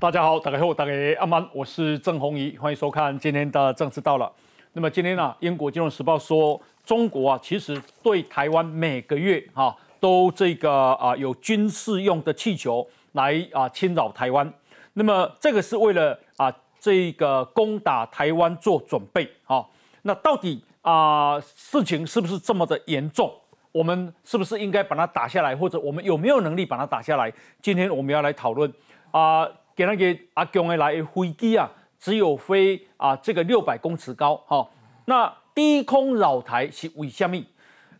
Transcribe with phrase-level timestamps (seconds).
[0.00, 4.30] 大家好，大家好，大家阿曼，我是郑宏仪，欢迎收看今天的政治到了。
[4.74, 14.48] 那么今天呢，英国金融时报说，中国啊，其实对台湾每个月哈都这个啊有军事用的气球来啊侵扰台湾。
[14.92, 19.66] 那么这个是为了啊这个攻打台湾做准备啊。
[20.02, 23.34] 那到底啊事情是不是这么的严重？
[23.72, 27.32] 我们是不是应该把它打下来，或者我们有没有能力把它打下来？
[27.60, 28.72] 今天我们要来讨论
[29.10, 29.48] 啊。
[29.78, 34.68] 给那个阿强的来飞机啊，只有飞啊这个六百公尺高哈。
[35.04, 37.40] 那低空扰台是为什么？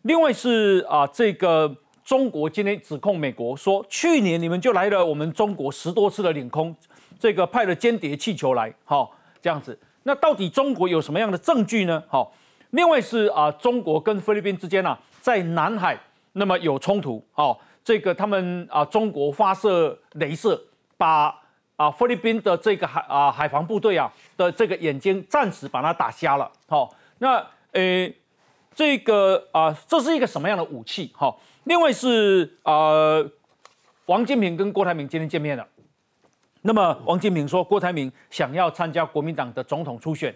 [0.02, 6.74] 另外是啊这个中国今天指控美国说，去年你们就来了我们中国十多次的领空，
[7.16, 9.08] 这个派了间谍气球来，哈
[9.40, 9.78] 这样子。
[10.02, 12.02] 那到底中国有什么样的证据呢？
[12.08, 12.32] 好，
[12.70, 15.96] 另外是啊中国跟菲律宾之间啊在南海
[16.32, 20.60] 那么有冲突，好这个他们啊中国发射镭射
[20.96, 21.32] 把。
[21.78, 26.50] 啊，菲律宾的这个海啊海防部队啊的这个眼睛暂时把它打瞎了。
[26.66, 27.36] 好，那
[27.70, 28.12] 呃，
[28.74, 31.12] 这个啊，这是一个什么样的武器？
[31.14, 33.24] 好，另外是啊，
[34.06, 35.64] 王金平跟郭台铭今天见面了。
[36.62, 40.34] 那么王金平说，郭台铭想要参加国民党的总统初选。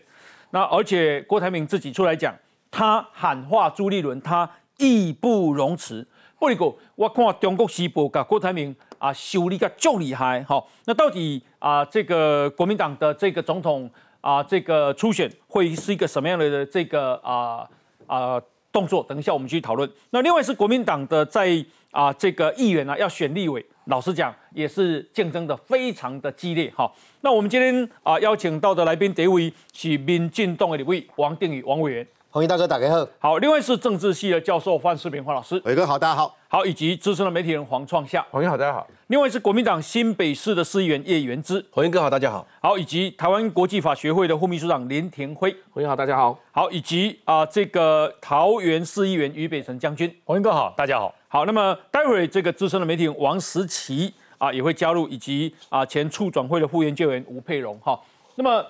[0.50, 2.32] 那而且郭台铭自己出来讲，
[2.70, 6.06] 他喊话朱立伦，他义不容辞。
[6.38, 8.72] 不过我看中国时报跟郭台铭。
[9.02, 17.68] 啊，修理个就厉害，好，那到底啊，这个国民党的这个总统啊，这个初选会是一个什么样的这个啊
[18.06, 19.04] 啊动作？
[19.08, 19.90] 等一下我们继续讨论。
[20.10, 21.52] 那另外是国民党的在
[21.90, 32.06] 啊这个议员呢要选立委，老实讲也是竞争的非常的激烈，好，那我们今天啊邀请到的来宾第一位是民进党的立委王定宇王委员。
[32.32, 33.06] 红衣大哥，打开后。
[33.18, 36.34] 好，另外是政治系的教授范世平范老师，伟哥好，大家好。
[36.48, 38.88] 好，以及资深的媒体人黄创夏，黄英好，大家好。
[39.08, 42.46] 另外是国民党新北市的市议员叶元之，黄英哥好，大家好。
[42.62, 46.38] 好，以及台湾国际法学会的副秘书长林廷辉，黄英好，大家好。
[46.52, 51.14] 好，以及啊这个桃园市议员于北辰将军，黄英哥好，大家好。
[51.28, 58.00] 好，那么待会这个资深的媒体人王时奇啊也会加入，以及啊前促转会的副研究员吴佩荣哈。
[58.36, 58.64] 那么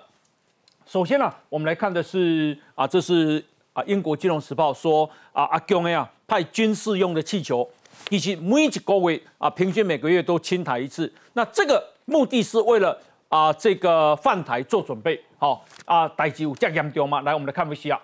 [0.85, 3.45] 首先呢，我们来看的是啊这是。
[3.73, 7.69] 啊，英国金融时报说啊，阿强啊派军事用的气球，
[8.11, 11.13] 以及每一个月啊，平均每个月都清台一次。
[11.33, 15.23] 那这个目的是为了啊，这个犯台做准备。
[15.39, 17.21] 好啊，代志有这严重吗？
[17.23, 18.01] 来，我们来看一下。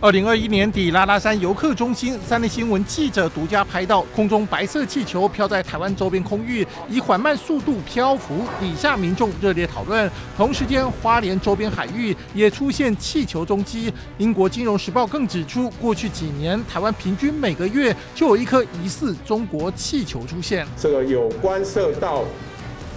[0.00, 10.10] 二零二一年底，拉拉山游客中心，三立新闻记者独家拍到空中白色气球飘在台湾周边空域，以缓慢速度漂浮，底下民众热烈讨论。
[10.36, 13.90] 同时间，花莲周边海域也出现气球踪迹。
[14.18, 20.66] 英国金融时报更指出，过去几年，台湾平均每个月就有一颗疑似中国气球出现。
[20.76, 22.24] 这个有观测到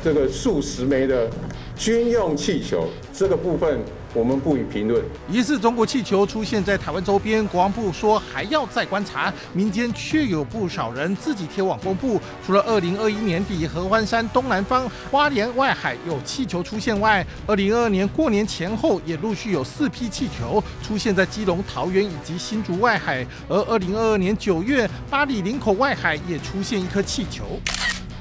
[0.04, 1.30] 这个数十枚的
[1.78, 3.80] 军用气球，这个部分。
[4.14, 5.04] 我们不予评论。
[5.30, 9.34] 疑似中国气球出现在台湾周边，国防部说还要再观察。
[9.54, 27.60] 民间却有不少人自己贴网公布，除了二零二一年底合欢山东南方花莲外海有气球出现外，二零二二年过年前后也陆续有四批气球出现在基隆、桃园以及新竹外海，而二零二二年九月，巴黎林口外海也出现一颗气球。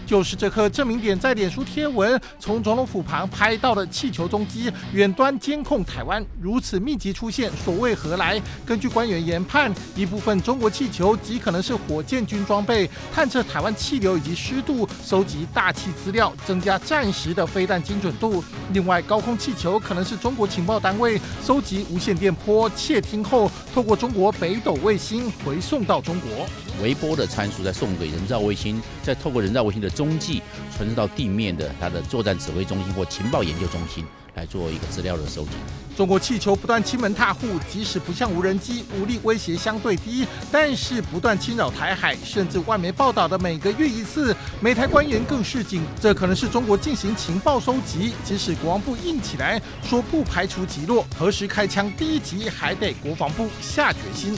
[0.07, 8.41] 就是这颗证明点在脸书贴文，从总统府旁拍到的气球踪迹，远端监控台湾如此密集出现，所谓何来？
[8.65, 18.43] 根据官员研判，一部分中国气球极可能是火箭军装备，探测台湾气流以及湿度，收集大气资料，增加战时的飞弹精准度。
[18.73, 26.47] 另外，高空气球可能是中国情报单位收集无线电波窃听后，透过中国北斗卫星回送到中国。
[26.83, 30.43] 微波的参数再送给人造卫星，再透过人造卫星的踪迹
[30.77, 34.05] 传送到地面的它的作战指挥中心或情报研究中心
[34.35, 35.51] 来做一个资料的收集。
[35.97, 48.13] 中国气球不断欺门踏户，即使不像无人机，武力威胁相对低，但是不断侵扰台海，甚至外媒报道的每个月一次，美台官员更示警，这可能是中国进行情报收集。
[48.25, 54.37] 即使国防部硬起来说不排除击落，何时开枪，第一集还得国防部下决心。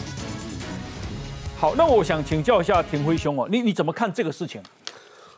[1.60, 4.62] 好，那我想请教一下田辉兄哦，你你怎么看这个事情？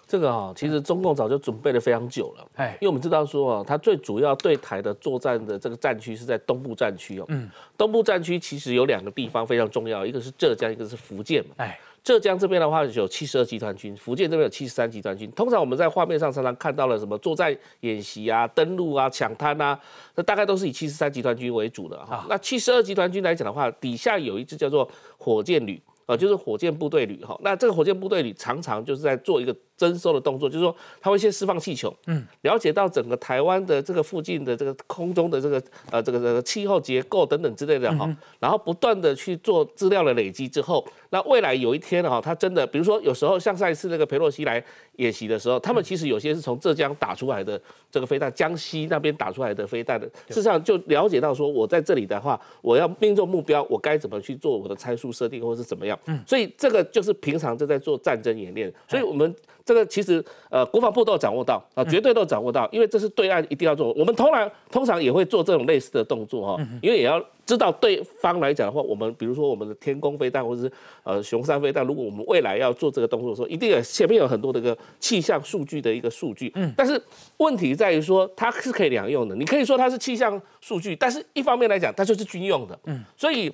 [0.07, 15.31] 这个啊，其实中共早就准备了非常久了，哎，因为我们知道说啊，它最主要对台的作战的这个战区是在东部战区哦，嗯，东部战区其实有两个地方非常重要，一个是浙江，一个是福建嘛，哎，浙江这边的话有七十二集团军，福建这边有七十三集团军。
[15.31, 19.79] 通常我们在画面上常常看到了什么作战演习啊、登陆啊、抢滩啊，
[20.17, 22.27] 那大概都是以七十三集团军为主的哈。
[22.29, 25.81] 那七十二集团军来讲的话，底下有一支叫做火箭旅。
[26.11, 44.63] 啊，就是火箭部队旅哈，那这个火箭部队旅常常就是在做一个征收的动作，就是说他会先释放气球，嗯，了解到整个台湾的这个附近的这个空中的这个呃这个这个气候结构等等之类的哈，然后不断的去做资料的累积之后，那未来有一天哈，他真的比如说有时候像上一次那个裴洛西来
[44.97, 47.59] 演习的时候，他们其实有些是从浙江打出来的
[47.91, 59.35] 这个飞弹，江西那边打出来的飞弹的，事实上就了解到说我在这里的话，我要命中目标，我该怎么去做我的参数设定或是怎么样，嗯，所以这个就是平常就在做战争演练，所以我们。
[59.71, 63.93] 这个其实呃，国防部都掌握到啊，绝对都掌握到，因为这是对岸一定要做。
[63.93, 70.73] 我们通常通常也会做这种类似的动作哈，因为也要知道对方来讲的话，我们比如说我们的天宫飞弹或者是
[71.05, 76.51] 呃雄三飞弹，如果我们未来要做这个动作的时候，一定有前面有很多的一个气象数据的一个数据。
[76.57, 76.75] 嗯。
[76.77, 77.01] 但是
[77.37, 82.77] 问题在于说它是可以两用的，你可以说它是气象数据，但是一方面来讲，它就是军用的。
[82.87, 83.05] 嗯。
[83.17, 83.53] 所以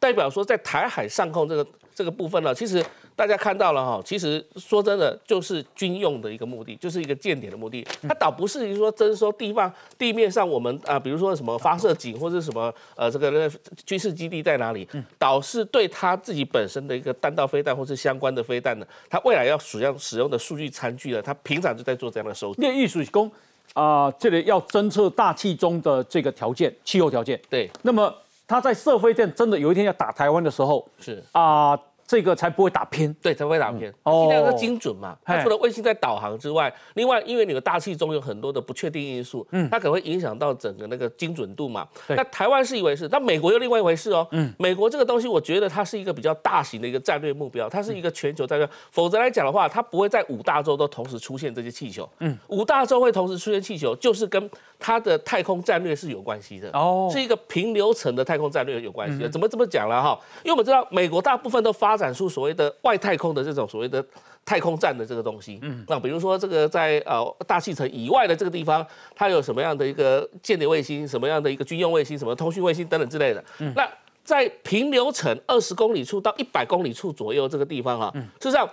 [0.00, 1.64] 代表说在台海上空这个
[1.94, 2.84] 这个部分呢，其实。
[3.18, 7.84] 大家看到了哈，其实说真的，就是军用的一个目的，就是一个间谍的目的。
[8.02, 13.50] 它倒不是说征收地方地面上我们啊，比如说什么发射井或者什么呃这个
[13.84, 14.88] 军事基地在哪里，
[15.18, 22.62] 倒是对他自己本身的一个弹道飞弹或是相关的飞弹呢，他未来要使用使用的数据餐具呢，他平常就在做这样的收集。
[22.62, 23.28] 那艺术工
[23.72, 27.40] 啊，这里要侦测大气中的这个条件，气候条件。
[27.50, 27.68] 对。
[27.82, 28.14] 那么
[28.46, 31.76] 他在射飞弹真的有一天要打台湾的时候，是啊。
[32.08, 35.14] 这个才不会打偏，对，才不会打偏，尽量是精准嘛。
[35.22, 41.86] 它除了卫星在导航之外，另外因为你的大气中有很多的不确定因素，嗯，它可能会影响到整个那个精准度嘛。
[42.08, 44.26] 那台湾是一回事，那美国又另外一回事哦。
[44.30, 48.66] 嗯，美国这个东西，我觉得它是一个比较大型的一个战略目标，它是一个全球战略。
[48.90, 52.08] 否则来讲的话，它不会在五大洲都同时出现这些气球。
[52.20, 56.70] 嗯，五大洲会同时出现气球，就是跟它的太空战略是有关系的。
[56.72, 59.28] 哦，是一个平流层的太空战略有关系的。
[59.28, 60.18] 怎么这么讲了哈？
[60.42, 64.02] 因为我们知道美国大部分都发展出所谓的外太空的这种所谓的
[64.44, 73.44] 太空站的这个东西，嗯，那比如说这个在呃大气层以外的这个地方，它有什么样的一个间谍卫星，什么样的一个军用卫星，什么通讯卫星等等之类的。
[73.58, 73.86] 嗯那
[74.22, 78.68] 在平流层二十公里处到一百公里处左右这个地方哈，事实上。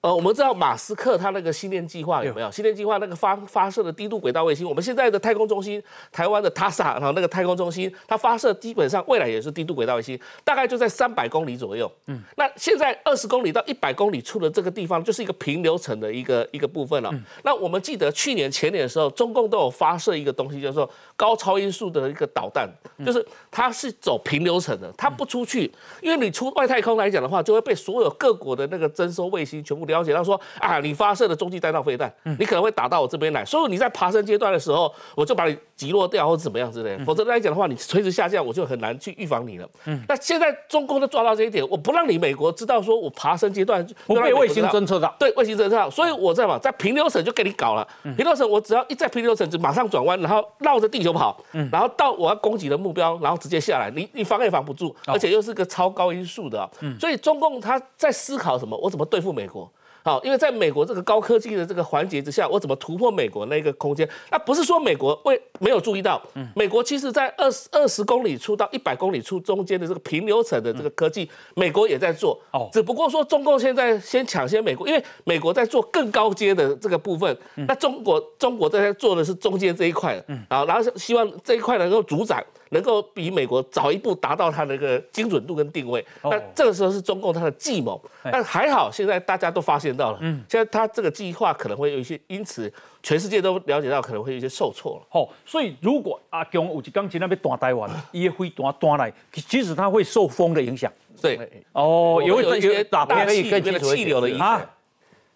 [0.00, 2.48] 呃，我们知道马斯克他那个星链计划有没有？
[2.52, 11.90] 星链计划那个发发射的低度轨道卫星，我们现在的太空中心，台湾的 TASA，然后那个太空中心，它发射基本上未来也是低度轨道卫星，大概就在三百公里左右。
[12.06, 17.12] 嗯，那现在二十公里到一百公里处的这个地方，就是一个平流层的一个一个部分了。
[17.42, 22.70] 那我们记得去年前年的时候，中共都有发射一个东西，叫做高超音速的一个导弹，
[23.04, 25.68] 就是它是走平流层的，它不出去，
[26.00, 29.87] 因为你出外太空来讲的话，就会被所有各国的那个征收卫星全部。
[29.88, 39.68] 了解到说啊，你发射的中继弹道飞弹，你可能会打到我这边来，所以你在爬升阶段的时候，我就把你击落掉或者怎么样之类的，否则来讲的话，你垂直下降，我就很难去预防你了。
[39.86, 59.70] 嗯，那现在中共都抓到这一点，我不让你美国知道说我爬升阶段不被卫星侦测到，对卫星侦测到，所以我在嘛，在平流层就给你搞了，平流层我只要一在平流层就马上转弯，然后绕着地球跑，嗯，然后到我要攻击的目标，然后直接下来，你你防也防不住，而且又是个超高音速的，嗯，所以中共他在思考什么，我怎么对付美国？
[60.08, 64.08] 好，因为在美国这个高科技的这个环节之下，我怎么突破美国那个空间？
[64.30, 66.18] 那不是说美国为没有注意到，
[66.56, 72.40] 美国其实在二十二十公里处到一百公里处中间的这个平流层的这个科技，美国也在做。
[72.52, 82.42] 哦，只不过说中共现在先抢先美国，因为美国在做更高阶的这个部分，那中国中国在做的是中间这一块，嗯，啊，然后希望这一块能够主宰。
[82.70, 92.72] 能够比美国早一步达到它的一个精准度跟定位，那这个时候是中共它的计谋，但还好现在大家都发现到了，嗯，现在它这个计划可能会有一些，因此
[93.02, 95.06] 全世界都了解到可能会有一些受挫了。
[95.08, 100.92] 好，所以如果阿强有一钢琴那边断台湾，也会断断来，即使它会受风的影响。
[101.20, 101.38] 对，
[101.72, 104.60] 哦，有一些大气里面的气流的影响。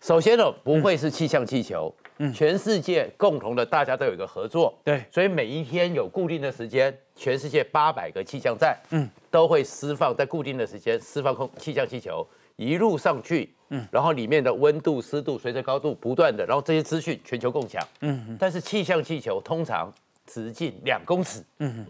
[0.01, 1.93] 首先呢，不会是气象气球。
[2.33, 12.27] 全世界共同的，大家都有一个合作，对，所以每一天有固定的时间，全世界八百个气象站，嗯，都会释放在固定的时间释放空气象气球，
[12.57, 19.91] 一路上去，嗯，然后里面的温度、湿度随着高度不断的，然后这些资讯全球共享，嗯，但是气象气球通常
[20.27, 21.87] 直径两公尺，嗯。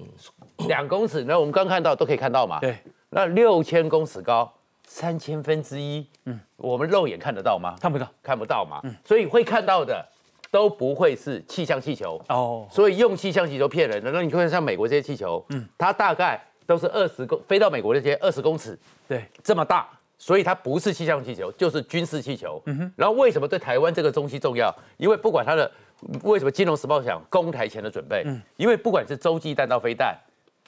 [0.68, 2.76] 两公尺，那我们刚看到都可以看到嘛，对，
[3.10, 4.52] 那六千公尺高，
[4.86, 7.74] 三千分之一，嗯，我们肉眼看得到吗？
[7.80, 10.06] 看不到，看不到嘛，嗯，所以会看到的。
[10.52, 14.12] 都不会是气象气球哦，所以用气象气球骗人的。
[14.12, 18.78] 那你看像美国这些气球，嗯，它大概都是二十公飞到美国这些二十公尺，
[19.08, 22.60] 对，这么大，所以它不是气象气球，就是军事气球。
[22.66, 22.92] 嗯哼。
[22.94, 24.72] 然后为什么对台湾这个东西重要？
[24.98, 25.72] 因为不管它的
[26.22, 30.14] 为什么《金融时报》讲攻台前的准备，嗯，因为不管是洲际弹道飞弹、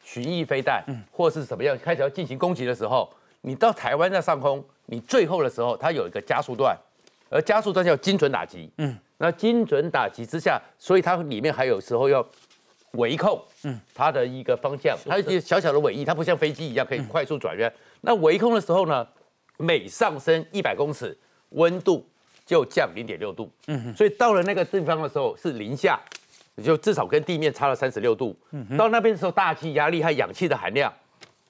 [0.03, 3.13] 巡弋飞弹，嗯，或是什么样开始要进行攻击的时候，
[3.43, 6.75] 你到台湾在上空，你最后的时候它有一个加速段。
[7.31, 8.71] 而加速段叫精准打击。
[8.79, 12.27] 嗯，那精准打击之下，所以它里面还有时候要
[12.93, 17.73] 围控，嗯，它的一个方向，它一小小的尾翼，它不像飞机一样可以快速转弯。
[18.01, 19.07] 那围控的时候呢，
[19.57, 21.17] 每上升一百公尺，
[21.51, 22.07] 温度
[22.45, 23.51] 就降零点六度。
[23.67, 26.01] 嗯，所以到了那个地方的时候是零下，
[26.63, 28.37] 就至少跟地面差了三十六度。
[28.51, 30.93] 嗯，到那边的时候，大气压力和氧气的含量。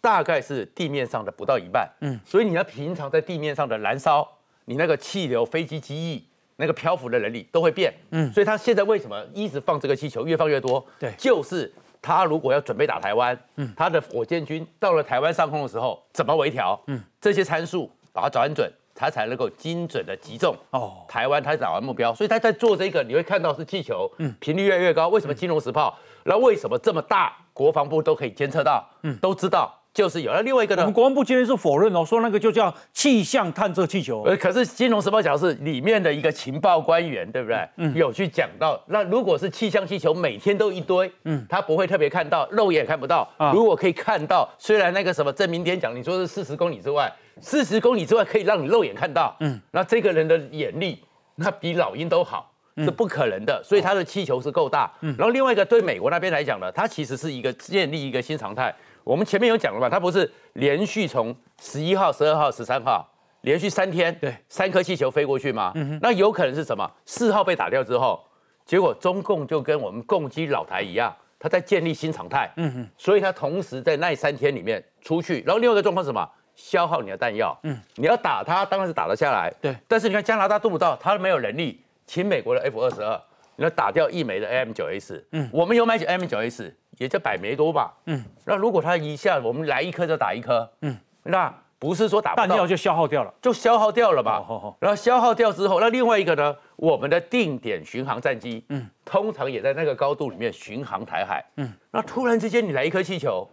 [0.00, 4.30] 大概是地面上的不到一半，嗯，所以你要平常在地面上的燃烧，
[4.66, 6.23] 你那个气流、飞机机翼、
[6.56, 10.84] 那个漂浮的能力都会变，嗯，所以他现在为什么一直放这个气球，越放越多？
[10.99, 16.80] 对，就是他如果要准备打台湾，嗯，他的火箭军到了台湾上空的时候，怎么微调？
[16.87, 22.14] 嗯，这些参数把它转准，它才能够精准的击中哦台湾，他打完目标。
[22.14, 25.08] 所以他在做这个，你会看到是气球，嗯，频率越来越高。
[25.08, 25.99] 为什么金融时报？
[26.25, 27.37] 那为什么这么大？
[27.52, 29.73] 国防部都可以监测到，嗯，都知道。
[29.94, 30.82] 就是有，那另外一个呢？
[30.82, 34.24] 我们国防部今天是否认哦，说那个就叫气象探测气球。
[34.24, 37.68] 呃，可是《金融时报》讲是里面的一个情报官员，对不对？
[37.76, 43.30] 嗯，有去讲到，那如果是气象气球，每天都一堆，嗯，他不会特别看到，肉眼看不到。
[43.52, 51.00] 如果可以看到，虽然那个什么证明点讲，你说是四十公里之外，四十公里之外可以让你肉眼看到，嗯，那这个人的眼力，
[51.36, 53.62] 那比老鹰都好，是不可能的。
[53.62, 54.92] 所以他的气球是够大。
[55.02, 58.74] 嗯，然后另外一个对美国那边来讲呢，它其实是一个建立一个新常态。
[59.04, 63.06] 我们前面有讲了嘛，它不是连续从十一号、十二号、十三号
[63.42, 65.73] 连续三天，对，三颗气球飞过去吗？
[65.76, 66.90] 嗯那有可能是什么？
[67.04, 68.25] 四号被打掉之后，
[68.64, 72.50] 结果中共就跟我们共击老台一样，他在建立新常态。
[72.56, 76.26] 嗯哼，所以他同时在那三天里面出去，然后另外一个状况是什么？
[76.54, 77.54] 消耗你的弹药。
[77.64, 79.52] 嗯，你要打他，当然是打得下来。
[79.61, 83.20] 对，但是你看加拿大做不到，他没有能力，请美国的 F 二十二，
[83.56, 85.26] 你要打掉一枚的 AM 九 S。
[85.32, 86.75] 嗯，我们有买 AM 九 S。
[86.98, 94.42] 也就百枚多吧，嗯，那如果他一下我们来一颗就打一颗，嗯，那不是说打弹药就消耗掉了，就消耗掉了吧，
[94.78, 103.46] 然后消耗掉之后，那另外一个呢，我们的定点巡航战机，嗯，通常也在那个高度里面巡航台海，嗯，那突然之间你来一颗气球，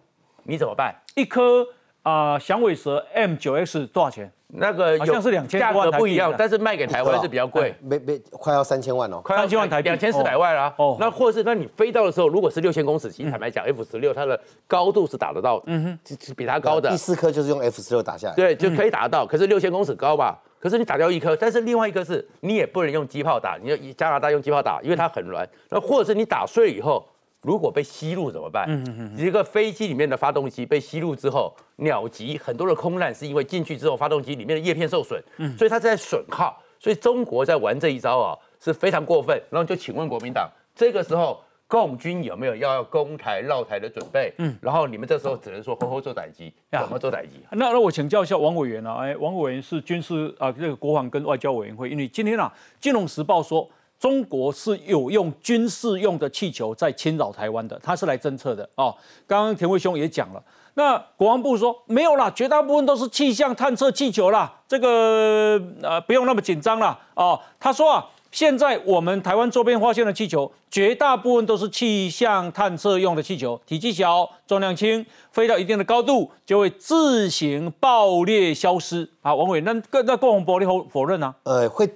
[0.43, 0.95] 你怎么办？
[1.15, 1.65] 一颗
[2.03, 4.31] 啊响尾蛇 M 九 X 多少钱？
[4.53, 10.73] 那个好像是两千价格不一样，但是卖给台湾是比较贵，没没快要三千万哦，快三千万台币，两千四百万啦。
[10.77, 16.89] 哦，那或者是那你飞到的时候，如果是六千公尺，其实坦白讲，F 十六它的高度是打得到，嗯哼，是比它高的。
[16.89, 19.25] 第四颗就是用 F 十六打下来，对，就可以打得到。
[19.25, 20.37] 可是六千公尺高吧？
[20.59, 25.47] 可是你打掉一颗，但是另外一颗是你也不能用机炮打，你要加拿大用机炮打，因为它很软。
[25.69, 27.07] 那或者是你打碎以后。
[27.41, 28.65] 如果被吸入怎么办？
[28.69, 36.61] 嗯嗯嗯，一个飞机里面的发动机被吸入之后，鸟击很多的空难是因为进去之后发动机里面的叶片受损，嗯，所以它在损耗。
[36.79, 39.39] 所以中国在玩这一招啊是非常过分。
[39.49, 44.31] 然后就请问国民党，这个时候共军有没有要攻台绕台的准备？
[44.37, 47.43] 嗯，然后你们这时候只能说好好做打击，怎么做打击？
[47.51, 53.67] 那那我请教一下王委员啊，哎，王委员是军事啊这个国防跟外交委员会，因为今天啊《金融时报》说。
[54.01, 58.91] 中国是有用军事用的气球在侵扰台湾的，他是来侦测的哦。
[59.27, 60.43] 刚刚田卫兄也讲了，
[60.73, 66.99] 那国防部说没有啦，绝大部分都是气象探测气球啦，这个呃不用那么紧张啦。
[67.13, 67.39] 哦。
[67.59, 79.07] 他说啊，现在我们台湾周边发现的气球，绝大部分都是气象探测用的气球，体积小，重量轻，飞到一定的高度就会自行爆裂消失。
[79.21, 81.35] 啊，王伟，那那共同玻璃否否认啊？
[81.43, 81.87] 呃，会。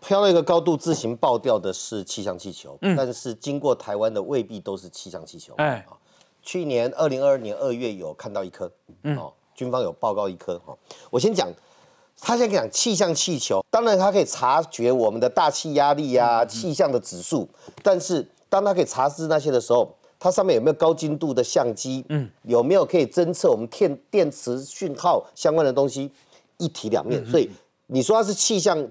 [0.00, 5.52] 飘到一个高度自行爆掉的是气象气球，但是经过台湾的未必都是气象气球。
[5.56, 5.84] 哎，
[6.40, 8.70] 去年二零二二年二月有看到一颗，
[9.16, 10.58] 哦，军方有报告一颗。
[10.60, 10.76] 哈，
[11.10, 11.48] 我先讲，
[12.20, 17.48] 他先讲气象气球，当然它可以察觉我们的大气压力啊、气象的指数，
[17.82, 22.04] 但是当它可以查知那些的时候，它上面有没有高精度的相机？
[22.08, 26.10] 嗯，有没有可以侦测我们电电磁讯号相关的东西？
[26.58, 27.50] 一体两面，所以
[27.88, 28.88] 你说它是气象。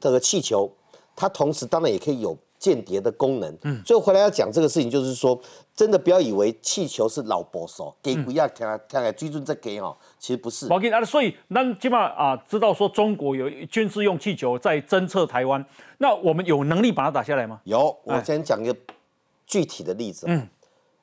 [0.00, 0.70] 这个气球，
[1.14, 3.58] 它同时当然也可以有间谍的功能。
[3.62, 5.38] 嗯，所以回来要讲这个事情，就是说，
[5.74, 10.66] 真的不要以为气球是老保守，给不要听听来追踪这给哦，其实不是。
[10.72, 15.64] 我跟啊，所以那起码啊，知道说中国有军事用气球在侦测台湾，
[15.98, 17.60] 那我们有能力把它打下来吗？
[17.64, 18.74] 有，我先讲一个
[19.46, 20.26] 具体的例子。
[20.28, 20.48] 嗯，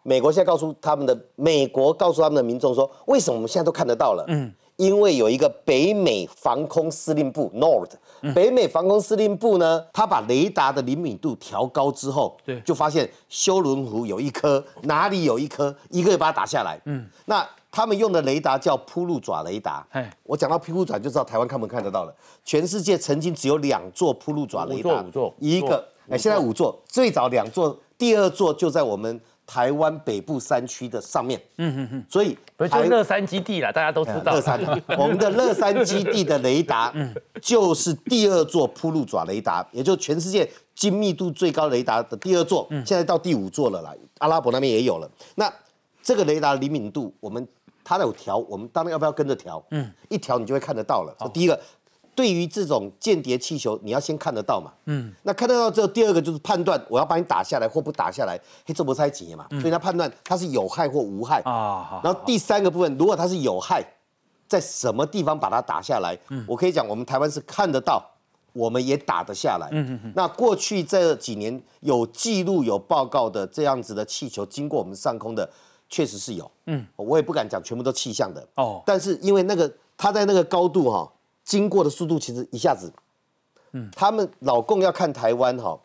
[0.01, 4.25] 美国现在告诉他们的，美国告诉他们的民众说，为什么我们现在都看得到了？
[4.27, 4.51] 嗯。
[4.77, 7.89] 因为有一个北美防空司令部 （Nord），
[8.33, 16.79] 北美防空司令部呢，他把雷达的灵敏度调高之后，对，就发现休伦湖有一颗，哪里有一颗，一个把它打下来。
[16.85, 19.85] 嗯，那他们用的雷达叫铺路爪雷达。
[19.91, 22.15] 哎，我讲到铺路爪就知道台湾看不看得到了。
[22.43, 31.41] 全世界曾经只有两座铺路爪雷达，五座，一个，哎，现在五座，最早两座，第二座就在我们台湾北部山区的上面。
[31.57, 32.05] 嗯嗯嗯。
[32.09, 34.33] 所以不是乐山基地了，大家都知道。
[34.33, 34.59] 乐山，
[34.97, 43.93] 我们的乐山基地的雷达，嗯，就是第二座铺路爪雷达，也就全世界精密度最高雷达的第二座，现在到第五座了啦。
[44.19, 45.09] 阿拉伯那边也有了。
[45.35, 45.51] 那
[46.01, 47.47] 这个雷达灵敏度，我们
[47.83, 49.63] 它有调，我们当然要不要跟着调？
[49.71, 51.15] 嗯，一调你就会看得到了。
[51.33, 51.59] 第一个。
[52.15, 54.71] 对于这种间谍气球，你要先看得到嘛？
[54.85, 59.47] 嗯，那看得到之后，第二个就是判断我要把你打下来或不打下来，嘿，这不太紧嘛？
[59.59, 61.99] 所以他判断它是有害或无害啊。
[62.03, 63.83] 然后第三个部分，如果它是有害，
[64.47, 66.17] 在什么地方把它打下来？
[66.29, 68.03] 嗯，我可以讲，我们台湾是看得到，
[68.53, 69.67] 我们也打得下来。
[69.71, 75.49] 嗯嗯那过去这几年有记录有报告的这样子的气球经过我们上空的，
[75.89, 76.49] 确实是有。
[76.67, 78.47] 嗯，我也不敢讲全部都气象的。
[78.55, 78.83] 哦。
[78.85, 81.11] 但是因为那个它在那个高度哈。
[81.43, 82.91] 经过的速度其实一下子，
[83.71, 85.77] 嗯，他们老共要看台湾哈，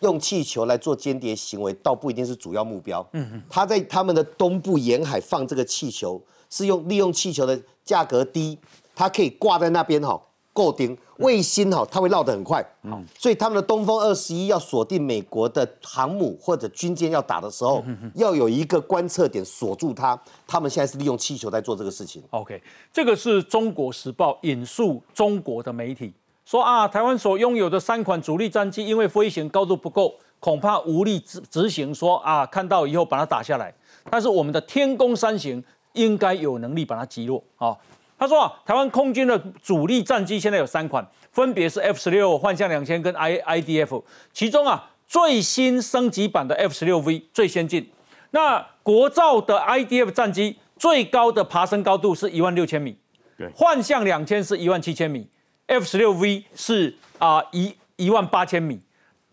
[0.00, 3.06] 用气球来做间谍行为，倒不一定是主要目标。
[3.12, 8.58] 嗯嗯，他在他们的东部沿海放这个气球，是用利用气球的价格低，
[8.94, 10.20] 它可以挂在那边哈。
[10.56, 17.84] 够顶卫星哈，它会绕得很快，嗯，所以他们的东风二十一要锁定美国的航母或者军舰要打的时候，
[18.14, 20.18] 要有一个观测点锁住它。
[20.46, 22.22] 他们现在是利用气球在做这个事情。
[22.30, 26.12] OK，这个是中国时报引述中国的媒体
[26.46, 31.94] 说啊，台湾所拥有的三款主力战机因为飞行高度不够，恐怕无力执执行。
[31.94, 33.74] 说啊，看到以后把它打下来，
[34.10, 37.76] 但是我们的天宫三型应该有能力把它击落啊。
[38.18, 47.90] 他说啊，台湾空军的主力战机现在有三款，分别是 F 十六、幻象两千跟 I IDF，其中啊最新升级版的 F 十六 V 最先进。
[48.30, 52.96] 那国造的 IDF 战机最高的爬升高度是一万六千米，
[53.36, 55.28] 对，幻象两千是一万七千米
[55.66, 58.80] ，F 十六 V 是啊一一万八千米。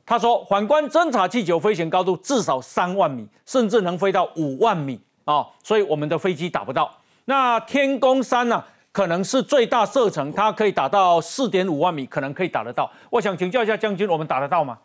[0.05, 6.93] 他说，反观侦察气球飞行高度至少三万米，甚至能飞到五万米啊，所以我们的飞机打不到。
[7.25, 8.61] 那天宫三呢？
[8.93, 12.89] 可能是最大射程，它可以打到四点五万米，可能可以打得到。
[13.09, 14.77] 我想请教一下将军，我们打得到吗？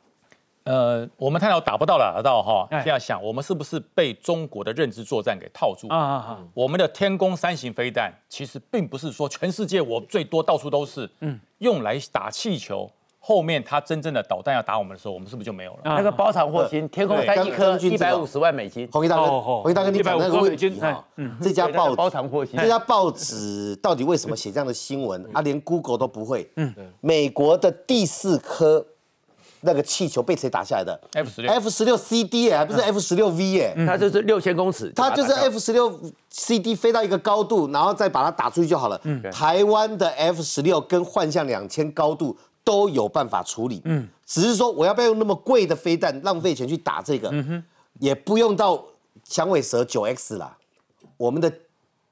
[0.65, 2.67] 呃，我们看到打不到，打得到哈。
[2.83, 5.89] 这样想，我们是不是被中国的认知作战给套住？
[5.89, 6.39] 啊啊啊！
[6.55, 12.91] 我们的天宫三型飞弹其实并不是说全世界我最多到处都是，嗯，用来打气球。
[13.29, 15.81] 后面他真正的导弹要打我们的时候，我们是不是就没有了？
[15.85, 18.89] 那个包藏祸心，天空三一颗一百五十万美金。
[18.91, 21.05] 红衣大哥，红衣大哥，你讲那个问题哈，
[21.39, 25.23] 这家报包藏祸心，这家报纸到底为什么写这样的新闻？
[25.35, 26.51] 啊，连 Google 都不会。
[26.57, 28.83] 嗯，美国的第四颗
[29.61, 38.99] 那个气球被谁打下来的？F 十六，F 十六 CD 哎，还不是 F 十六 V 哎，它就是六千公尺，它就是 F 十六 CD 飞到一个高度，然后再把它打出去就好了。
[39.05, 42.35] 嗯，台湾的 F 十六跟幻象两千高度。
[42.69, 47.65] 都有办法处理，嗯，只是说我要不要用那么贵的飞弹，浪费钱去打这个，嗯哼，
[47.99, 48.85] 也不用到
[49.25, 50.55] 响尾蛇九 X 啦，
[51.17, 51.51] 我们的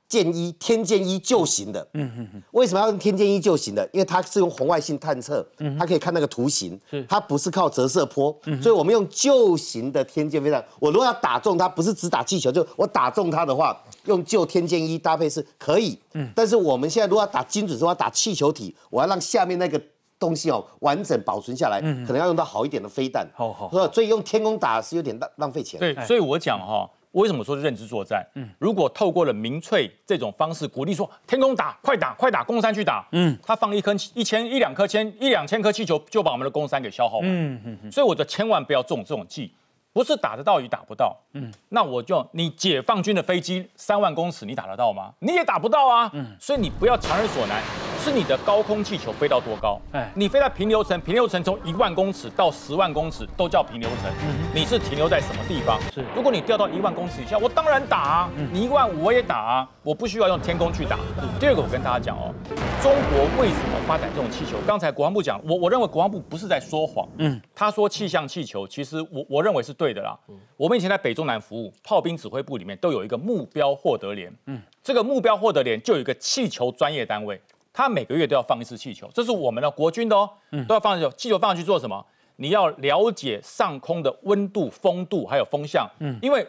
[0.08, 3.86] 剑一天剑一旧型的，嗯哼哼，为什么要用天剑一旧型的？
[3.92, 19.78] 因为它是用红外线探测，嗯，它可以看那个图形，是，它不是靠折射波，嗯，所以我们用旧型的天剑飞弹，我如果要打中它，不是只打气球，就我打中它的话，用旧天剑一搭配是可以，嗯，但是我们现在如果要打精准，是要打气球体，我要让下面那个。
[20.18, 23.26] 东西哦，完整保存下来，可能要用到好一点的飞弹。
[23.34, 25.78] 好好，所以用天空打是有点浪浪费钱。
[25.78, 28.26] 对，所以我讲哈，为什么说是认知作战？
[28.34, 33.06] 嗯，如果透过了民粹这种方式鼓励说天空打，快打快打，攻山去打。
[33.12, 37.26] 嗯，他放一颗一千一两颗千一两千颗气球，就把我们的攻山给消耗完。
[37.26, 37.92] 嗯嗯嗯。
[37.92, 39.52] 所以我就千万不要中这种计。
[39.92, 45.10] 不是打得到与打不到，嗯，那我就你解放军的飞机三万公尺，你打得到吗？
[45.20, 47.62] 你也打不到啊，嗯，所以你不要强人所难，
[48.06, 49.80] 是你的高空气球飞到多高？
[49.90, 54.08] 哎，你飞在平流层，平流层从一万公尺到十万公尺都叫平流层，
[54.54, 55.76] 你是停留在什么地方？
[55.92, 60.96] 是，如果你掉到一万公尺以下，我当然打啊，你一万五我也打啊，我不需要用天空去打。
[61.40, 62.32] 第二个，我跟大家讲哦，
[62.80, 64.56] 中国为什么发展这种气球？
[64.64, 69.86] 刚才国防部讲，我我认为国防部不是在说谎，嗯，他说气象气球，其实我我认为是对。
[69.86, 70.18] 对的啦，
[70.56, 77.40] 我们以前在北中南服务，炮兵指挥部里面都有一个目标获得连，嗯，这个目标获得连就有一个气球专业单位，
[77.76, 80.26] 他每个月都要放一次气球，这是我们的国军的哦，
[80.66, 82.02] 都要放气球，气球放上去做什么？
[82.36, 86.46] 你要了解上空的温度、风度还有风向，嗯，因为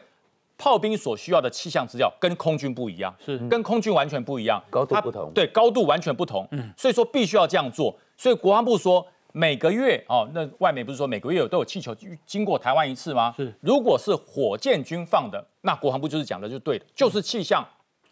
[0.57, 3.37] 炮兵所需要的气象资料跟空军不一样，是。
[3.49, 9.05] 跟空军完全不一样，高度不同，对，高度完全不同，嗯，所以说必须要这样做，所以国防部说。
[9.33, 13.31] 每个月哦，那外面不是说每个月有都有气球经过台湾一次吗？
[13.37, 17.63] 是，如果是火箭军放的，那国防部就是讲的就对的，就是气象，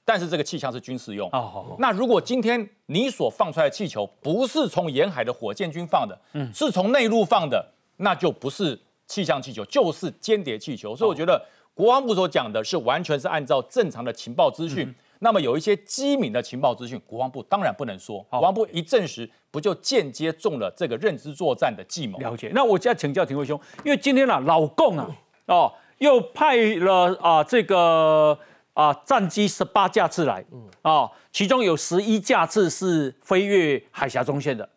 [0.06, 1.28] 但是这个气枪是军事用。
[1.32, 10.96] 哦，那如果今天你所放出来的气球不是从沿海的火箭军放的，嗯，是从内陆放的，那就不是气象气球，就是间谍气球。
[10.96, 14.94] 所以我觉得国防部所讲的是完全是按照正常的情报资讯。
[15.20, 18.22] 那么有一些机敏的情报资讯，国防部当然不能说。
[18.30, 22.20] 国防部一证实，不就间接中了这个认知作战的计谋？
[22.20, 22.52] 了解。
[22.54, 25.10] 那我再请教廷辉兄，因为今天啊，老共啊，
[25.48, 28.38] 哦，又派了啊这个
[28.76, 30.46] 啊战机十八架次来，
[30.84, 34.70] 啊，其中有十一架次是飞越海峡中线的，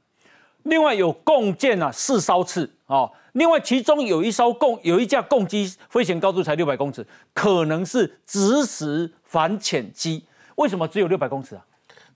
[0.63, 10.25] 另外有共建啊四艘次啊，另外其中有一艘共有一架共机飞行高度才六百公尺，可能是直时反潜机。
[10.55, 11.65] 为什么只有六百公尺啊？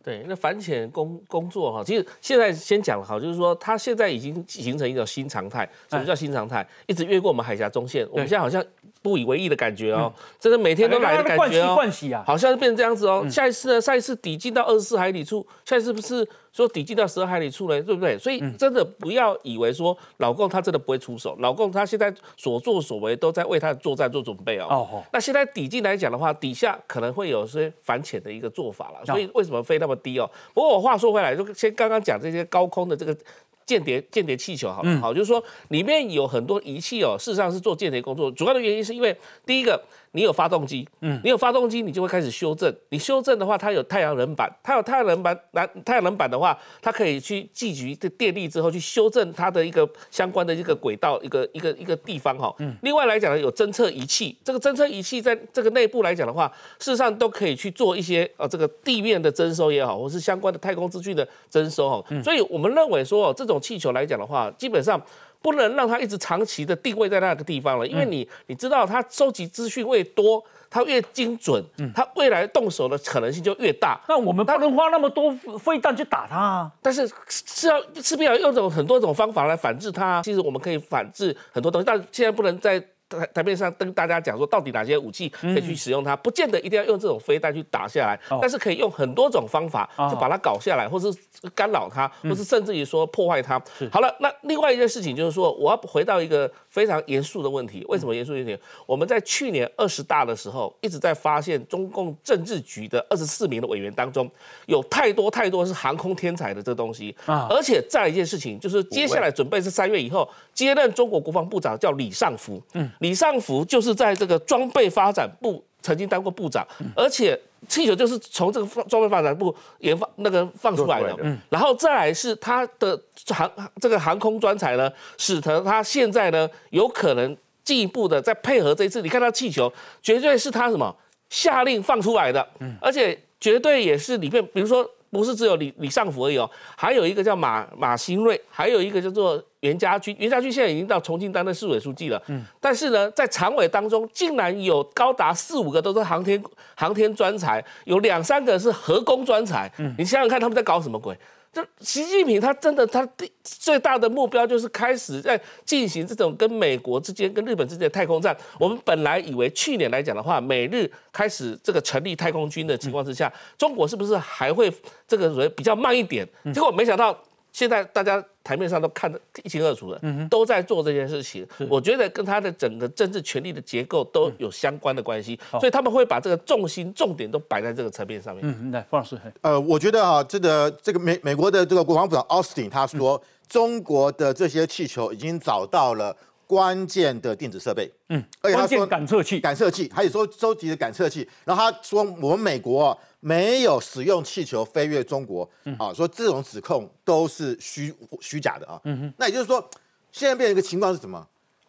[0.05, 5.69] 对，那反潜工工作哈，其实现在先讲好，就是说它现在已经形成一种新常态。
[5.89, 6.67] 什么叫新常态？
[6.87, 8.65] 一直越过我们海峡中线，我们现在好像
[9.03, 11.77] 不以为意的感觉哦，真的每天都来的感觉哦，
[12.25, 13.27] 好像是变成这样子哦。
[13.29, 13.81] 下一次呢？
[13.81, 16.27] 下一次抵近到二十四海里处，下一次不是？
[16.53, 18.19] 说抵近到十二海里处呢，对不对？
[18.19, 24.67] 所以真的不要以为说老共他真的不会出手，老共他现在所作所为都在为他的作战做准备哦。
[24.69, 25.03] 哦。
[25.15, 29.03] 那现在抵近来讲的话，底下可能会有些反潜的一个做法了。
[29.07, 30.31] 所以为什么飞那么低哦？
[30.53, 33.17] 不过我话说回来，就先刚刚讲这些高空的这个
[33.67, 35.13] 间谍间谍气球，好了好？
[35.13, 38.31] 就是说里面有很多仪器哦，事实上是做间谍工作。
[38.31, 39.83] 主要的原因是因为第一个。
[40.15, 42.71] 你有发动机，嗯，你有发动机，你就会开始修正。
[42.91, 52.55] 你修正的话，它有太阳能板，它有太阳能板，那太阳能板的话，它可以去聚集的电力之后，去修正它的一个相关的一个轨道，一个一个一个地方哈。
[52.59, 52.77] 嗯。
[52.83, 56.47] 另外来讲呢，有侦测仪器，这个侦测仪器在这个内部来讲的话，
[56.79, 62.05] 事实上都可以去做一些呃这个地面的征收也好，或是相关的太空资讯的征收哈。
[62.11, 62.23] 嗯。
[62.23, 65.01] 所以我们认为说，这种气球来讲的话，基本上。
[65.43, 71.61] 不能让它一直长期的定位在那个地方了，因为你你知道它收集资讯越多，它越精准，
[71.93, 74.01] 它未来动手的可能性就越大。
[74.09, 76.71] 那我们不能花那么多飞弹去打它啊！
[76.81, 80.23] 但是是要势必要用种很多种方法来反制它。
[80.23, 82.81] 其实我们可以反制很多东西，但现在不能在。
[83.19, 86.17] 台台面上跟大家讲说，到底哪些武器可以去使用它？
[86.17, 91.13] 不见得一定要用这种飞弹去打下来，但是可以用很多种方法去把它搞下来，或是
[91.55, 93.61] 干扰它，或是甚至于说破坏它。
[93.91, 97.85] 好了，那另外一件事情就是说，我要回到一个非常严肃的问题。
[97.87, 98.59] 为什么严肃一点？
[98.87, 104.29] 我们在去年二十大的时候，一直在发现中共政治局的二十四名的委员当中，
[104.65, 107.47] 有太多太多是航空天才的这东西啊！
[107.51, 112.61] 而且再一件事情，就是接下来准备是三月以后接任中国国防部长，叫李尚福。
[112.73, 112.91] 嗯。
[113.01, 121.17] 李尚福就是在这个装备发展部曾经当过部长，而且气球就是从这个装备发展部研发那个放出来的。
[121.23, 129.01] 嗯，然后再来是他的航这个航空专才呢，使得他现在呢有可能进一步的再配合这一次。
[129.03, 129.73] 你看他气球，
[130.03, 130.95] 绝对是他什么
[131.31, 139.43] 下令放出来的，嗯，而且绝对也是里面，比如说不是只有李李尚福而已哦，还有一个叫马马新瑞，还有一个叫做。
[139.63, 142.21] 袁家军，袁家军现在已经到重庆担任市委书记了。
[142.27, 146.43] 嗯，但是呢，在常委当中，竟然有高达四五个都是航天
[146.75, 149.71] 航天专才，有两三个是核工专才。
[149.79, 151.17] 嗯，你想想看，他们在搞什么鬼？
[151.53, 153.07] 就习近平他真的他
[153.45, 158.37] 最大的目标就是开始在进行这种跟美国之间、跟日本之间的太空战。
[158.59, 164.73] 我们本来以为去年来讲的话，美日开始这个成立太空军的情况之下，中国是不是还会
[165.07, 166.27] 这个人比较慢一点？
[166.53, 167.17] 结果没想到。
[167.53, 171.47] 现在大家台面上都看得一清二楚的，都在做这件事情。
[171.69, 178.43] 我觉得跟他的整个政治权力的结构都有相关的关系，所以他们会把这个重心重点都摆在这个层面上面。
[178.43, 179.21] 嗯，来，方老师。
[179.43, 187.91] 呃，我觉得啊，这个这个美美国的这个国防部长奥斯汀他说，中国的这些气球已经找到了关键的电子设备。
[188.09, 191.29] 嗯，而且他说感测器，感测器，还有说收集的感测器。
[191.45, 192.99] 然后他说，我们美国。
[193.25, 198.81] 没有使用气球飞越中国啊，说这种指控都是虚虚假的啊。
[199.17, 199.65] 那也就是说，
[200.11, 201.25] 现在变成一个情况是什么？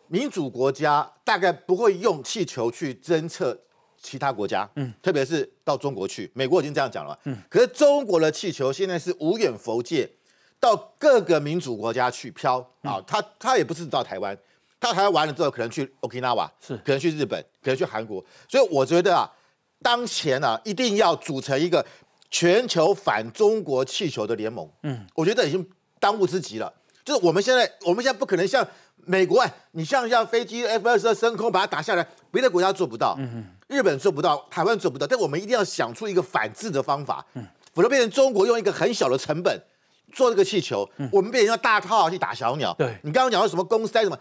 [0.07, 3.55] 民主国家大概不会用气球去侦测
[4.01, 6.31] 其他国家，嗯，特别是到中国去。
[6.33, 7.37] 美国已经这样讲了，嗯。
[7.47, 10.09] 可是中国的气球现在是无远佛界，
[10.59, 12.99] 到各个民主国家去飘啊。
[13.05, 14.35] 他他也不是到台湾，
[14.79, 18.25] 他台湾完了之后，可能去 Okinawa，是，可能去日本，可能去韩国。
[18.49, 19.31] 所以我觉得啊。
[19.84, 21.86] 当前啊，一定要组成一个
[22.32, 24.67] 全球反中国气球的联盟。
[24.82, 25.63] 嗯，我觉得已经
[26.00, 26.74] 当务之急了。
[27.06, 28.65] 就是我们现在，我们现在不可能像
[29.06, 37.26] 美国哎，你像像飞机 F 二十二升空把它打下来，别的国家做不到，嗯日本做不到，台湾做不到，但我们一定要想出一个反制的方法。
[37.34, 39.62] 嗯，否则变成中国用一个很小的成本
[40.13, 42.74] 做这个气球，我们变成要大炮去打小鸟。
[42.78, 44.17] 对，你刚刚讲到什么公塞什么，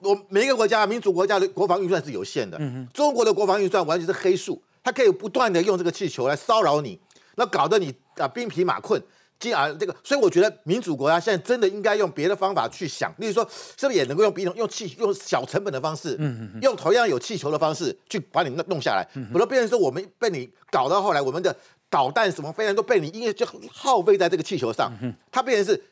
[0.00, 2.56] 我每一个国家民主国家的国防预算是有限的。
[2.60, 4.62] 嗯中国的国防预算完全是黑数。
[4.90, 6.98] 它可以不断的用这个气球来骚扰你，
[7.36, 9.00] 那搞得你啊兵疲马困。
[9.38, 21.56] 进而这个，所以我觉得民主国家现在真的应该用别的方法去想，例如说，是不是也能够用别种用气用小成本的方式，嗯嗯，用同样有气球的方式去把你弄弄下来，不能变成说我们被你搞到后来，我们的
[21.88, 24.92] 导弹什么飞弹都被你因为就耗费在这个气球上，
[25.32, 25.82] 它变成是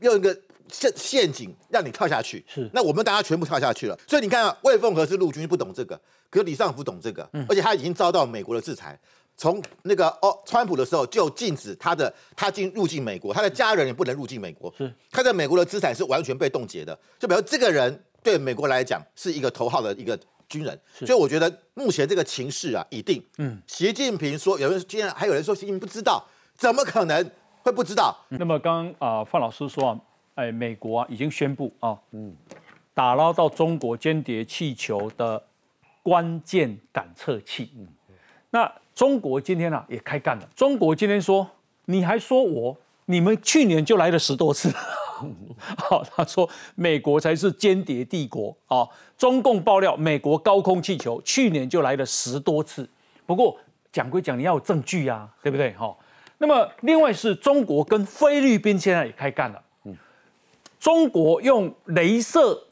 [0.00, 0.36] 用一个。
[0.70, 3.98] 陷陷阱让你跳下去，是那我们大家全部跳下去了。
[4.06, 6.00] 所以你看啊，魏凤和是陆军不懂这个，
[6.30, 8.98] 可是李尚福懂这个，而且他已经遭到美国的制裁。
[9.36, 14.72] 从那个哦，川普的时候就禁止他的他进入境美国，他的家人也不能入境美国。
[14.78, 16.96] 是他在美国的资产是完全被冻结的。
[17.18, 20.16] 就比如这个人对美国来讲是一个头号的一个
[20.48, 23.20] 军人，所以我觉得目前这个情势啊已定。
[23.38, 26.24] 嗯，习近平说，有人今天还有人说习近平不知道，
[26.56, 27.30] 怎么可能
[27.62, 28.16] 会不知道？
[28.28, 30.00] 那么刚啊，范老师说啊。
[30.34, 32.34] 哎，美国啊已经宣布啊，嗯，
[32.92, 35.42] 打捞到中国间谍气球的
[36.02, 37.70] 关键感测器。
[37.76, 37.86] 嗯，
[38.50, 40.48] 那中国今天啊也开干了。
[40.54, 41.48] 中国今天说，
[41.84, 44.72] 你还说我，你们去年就来了十多次。
[45.78, 48.86] 好，他说美国才是间谍帝国啊。
[49.16, 52.88] 中共爆料，美国高空气球去年就来了十多次。
[53.24, 53.56] 不过
[53.92, 55.72] 讲归讲，你要有证据啊，对不对？
[55.74, 55.96] 哈。
[56.38, 59.62] 那么另外是中国跟菲律宾现在也开干了。
[60.84, 62.62] 中国用镭射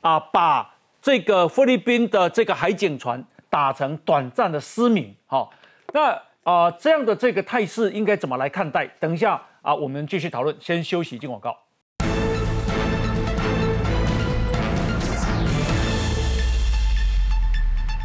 [0.00, 5.14] 啊，把这个菲律宾的这个海警船打成短暂的失明。
[5.24, 5.48] 好，
[5.92, 8.88] 那啊这样的这个态势应该怎么来看待？
[8.98, 10.56] 等一下啊，我们继续讨论。
[10.58, 11.56] 先休息，进广告。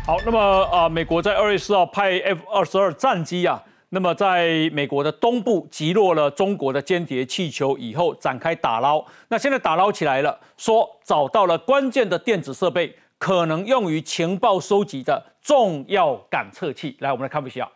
[0.06, 0.39] 好，那么
[0.71, 3.63] 啊，美国在二月四号派 F 二十二战机啊。
[3.95, 9.01] 那么，在美国的东部击落了中国的间谍气球以后，展开打捞。
[9.29, 16.97] 那现在打捞起来了，说找到了关键的电子设备，可能用于情报收集的重要感测器。
[16.99, 17.71] 来，我们来看一下。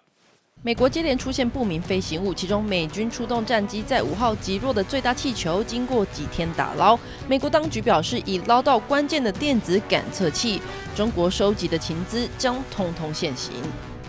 [0.61, 10.61] 美国接连出现不明飞行物，其中美军出动战机在五号击落的最大气球，经过几天打捞，美国当局表示已捞到关键的电子感测器，
[10.93, 13.33] 中国收集的情资将通通现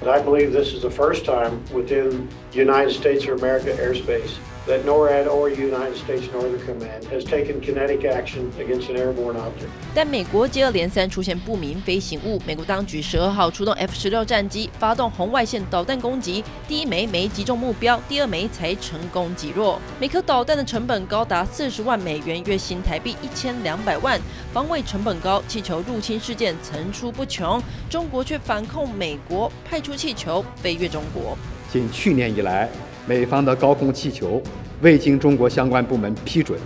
[0.01, 0.11] 形。
[0.11, 5.49] I believe this is the first time within United States or America airspace that NORAD or
[5.49, 9.69] United States Northern Command has taken kinetic action against an airborne object.
[9.95, 19.81] 但美国接二连三出现不明飞行物，美国当局十二号出动 F 十六战机发动红外线导弹攻击，第一枚没击中目标，第二枚才成功击落。
[19.99, 24.21] 每颗导弹的成本高达四十万美元，月薪台币一千两百万，
[24.53, 31.37] 防卫成本高，气球入侵事件层出不穷，中国却反控美国派出气球飞越中国。
[31.73, 32.69] 仅去年以来。
[33.11, 34.41] 美方的高空气球
[34.83, 36.57] 未经中国相关部门批准，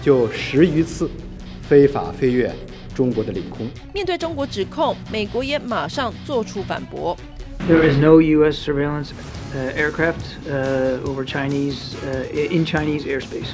[0.00, 1.10] 就十余次
[1.68, 2.50] 非法飞越
[2.94, 3.68] 中国的领空。
[3.92, 7.14] 面对中国指控，美国也马上做出反驳。
[7.68, 8.56] There is no U.S.
[8.66, 9.10] surveillance
[9.76, 10.24] aircraft
[11.04, 11.94] over Chinese
[12.50, 13.50] in Chinese airspace.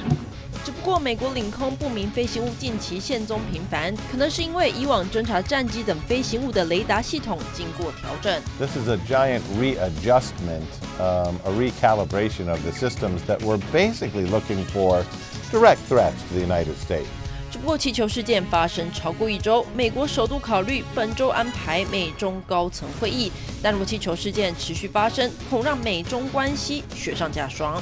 [0.67, 8.41] 只不过，美国领空不明飞行物近期现踪频繁，可能是因为以往侦察战机等飞行物的雷达系统经过调整。
[8.59, 10.67] This is a giant readjustment,
[10.99, 15.05] um, a recalibration of the systems that were basically looking for
[15.53, 17.07] direct threats to the United States.
[17.49, 23.31] 只不过，气球事件发生超过一周，美国首度考虑本周安排美中高层会议，
[23.63, 27.81] 但如果气球事件持续发生，恐让美中关系雪上加霜。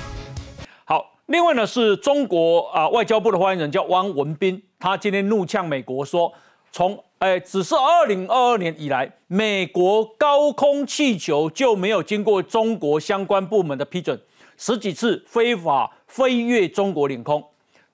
[1.28, 6.32] 另外呢，是中国啊外交部的发言人叫汪文斌，他今天怒呛美国说，
[6.72, 14.20] 从哎只是二零二二年以来，美国高空气球就没有经过中国相关部门的批准，
[14.56, 17.44] 十几次非法飞越中国领空。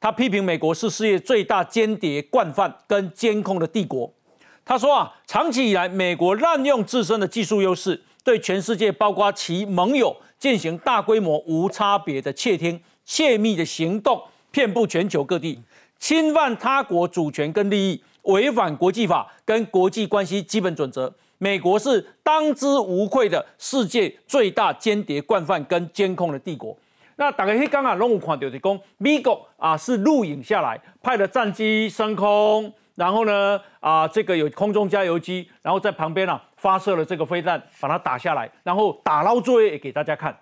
[0.02, 4.12] 他批评美国是世界最大间谍惯犯跟监控的帝国。
[4.66, 12.82] 他说啊，长期以来，美国滥用自身的技术优势，对全世界包括其盟友进行大规模无差别的窃听。
[13.12, 15.60] 泄密的行动遍布全球各地，
[16.00, 21.14] 侵犯他国主权跟利益，违反国际法跟国际关系基本准则。
[21.38, 26.74] 美国是当之无愧的世界最大间谍惯犯跟监控的帝国。
[27.18, 40.34] 那大家刚刚拢有看到的，讲美国啊是录影下来，派了战机升空，然后呢啊这个有空中加油机，然后在旁边啊发射了这个飞弹，把它打下来，然后打捞作业也给大家看。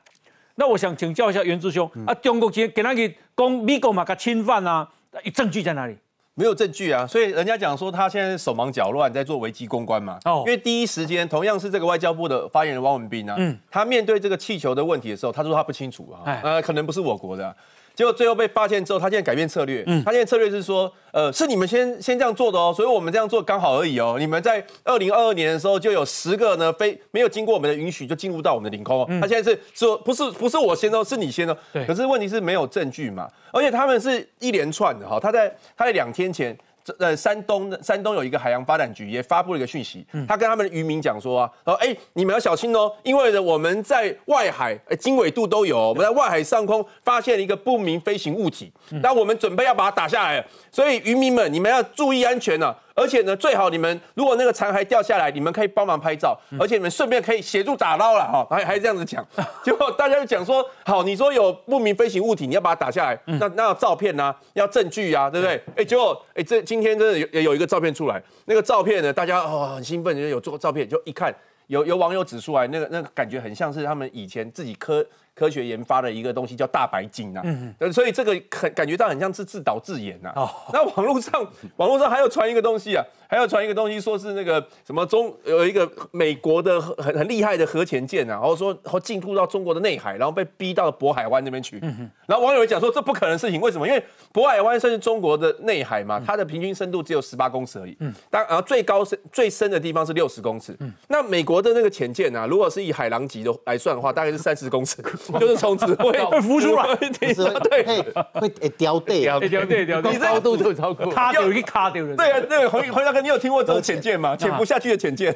[0.59, 4.85] 那我想请教一下袁志兄啊，中国今给那个讲美国嘛，给侵犯啊，
[5.33, 5.97] 证据在哪里？
[6.35, 10.19] 没有证据啊，所以人家讲说他现在手忙脚乱，在做危机公关嘛。
[10.25, 17.55] 哦，因为第一时间同样是这个外交部的发言人汪文斌啊，嗯，他面对这个气球的问题的时候，他说他不清楚啊，呃，可能不是我国的。
[17.99, 19.83] 结果最后被发现之后，他现在改变策略。
[19.85, 24.15] 嗯，他现在策略是说，呃，是你们先先这样做的哦，所以我们这样做刚好而已哦。
[24.17, 29.05] 你们在二零二二年的时候就有十个呢，非没有经过我们的允许就进入到我们的领空。
[29.19, 31.57] 他现在是说，不是不是我先哦，是你先哦。
[31.73, 31.85] 对。
[31.85, 35.19] 可是问题是没有证据嘛，而且他们是一连串的哈。
[35.19, 36.57] 他在他在两天前。
[36.97, 48.71] 呃，山东的山东有一个海洋发展局也发布了一个讯息，他跟他们的渔民讲说啊，说哎，你们要小心哦，因为呢我们在外海，经纬度都有，我们在外海上空发现了一个不明飞行物体，
[49.01, 52.75] 那我们准备要把它打下来，所以渔民们你们要注意安全呢。
[52.99, 59.25] 而且呢，最好你们如果那个残骸掉下来，你们可以帮忙拍照，而且你们顺便可以协助打捞了哈， 还还这样子讲，
[59.63, 65.61] 结果大家就讲说，好，你说有不明飞行物体，你要把它打下来，那那要照片呐，要证据啊，对不对？
[65.77, 71.33] 哎，结果哎，这今天真的有有一个照片出来，那个照片呢，大家哦很兴奋，就有做照片，就一看，
[71.67, 75.05] 有有网友指出来，那个那个感觉很像是他们以前自己科。
[75.39, 80.33] 科学研发的一个东西叫大白鲸啊，嗯所以这个很感觉到很像是自导自演呐。
[80.73, 81.41] 那网络上
[81.77, 91.79] 网络上还有传一个东西啊，还有传一个东西，说是那个什么中有一个美国的很很厉害的核潜舰啊，然后说然后进入到中国的内海，然后被逼到了渤海湾那边去。
[92.27, 93.87] 然后网友讲说这不可能事情，为什么？
[93.87, 97.95] 因为渤海湾算是中国的内海嘛，它的平均深度只有十八公尺而已。
[98.01, 100.75] 嗯，当然后最高深最深的地方是六十公尺。
[100.79, 105.01] 嗯，那美国的那个潜舰啊，如果是以海狼级的来算的话，大概是三十公尺。
[105.39, 112.15] 就是从指挥 会浮出来， 对，会会掉队，掉掉掉掉，你高度就超过，卡掉一卡掉了。
[112.15, 114.35] 对啊，那个回回大哥，你有听过这种潜舰吗？
[114.35, 115.35] 潜不下去的潜舰，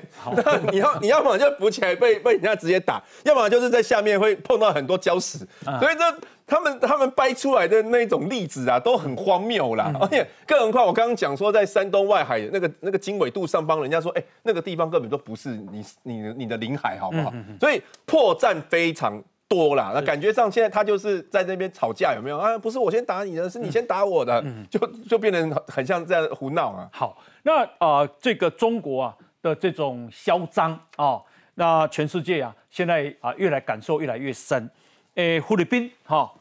[0.72, 5.38] 你要你要么就浮起来被被人家直接打，要么就是在下面会碰到很多礁石。
[5.80, 9.92] 所以这他们他们掰出来的那种例子啊，都很荒谬啦。
[10.00, 17.34] 而且更何况我刚刚讲说，在山东外海那个那个经纬度上方，人家说，哎，那个地方根本都不是你你你的领海，好不好？
[17.60, 19.22] 所以破绽非常。
[19.48, 22.58] 多啦，那感觉上现在他就是在那边吵架，有没有啊？
[22.58, 26.90] 不是我先打你的，是你先打我的，就就变得很像这样胡闹啊。
[26.92, 31.22] 好，那啊，这个中国啊的这种嚣张啊，
[31.56, 34.68] 那全世界啊现在啊越来感受越来越深。
[35.16, 36.34] 诶，菲律宾哈，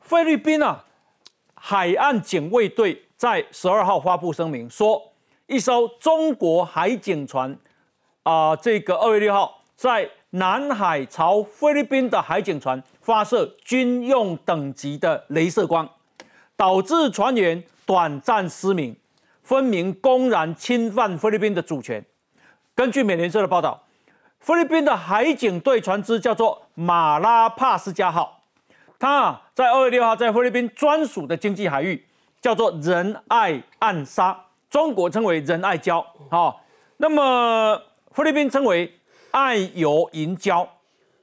[0.00, 0.84] 菲律宾啊，
[1.54, 5.02] 海岸警卫队在十二号发布声明说，
[5.46, 7.56] 一艘中国海警船
[8.22, 10.08] 啊，这个二月六号在。
[10.34, 15.88] 南海朝菲律宾的海警船发射军用等级的镭射光，
[16.56, 18.96] 导致船员短暂失明，
[19.44, 22.04] 分明公然侵犯菲律宾的主权。
[22.74, 23.84] 根据美联社的报道，
[24.40, 28.42] 菲律宾的海警队船只叫做马拉帕斯加号，
[28.98, 32.04] 它在二月六号在菲律宾专属的经济海域
[32.40, 36.04] 叫做仁爱暗沙，中国称为仁爱礁。
[36.28, 36.60] 好，
[36.96, 38.92] 那么菲律宾称为。
[39.34, 40.64] 爱油银礁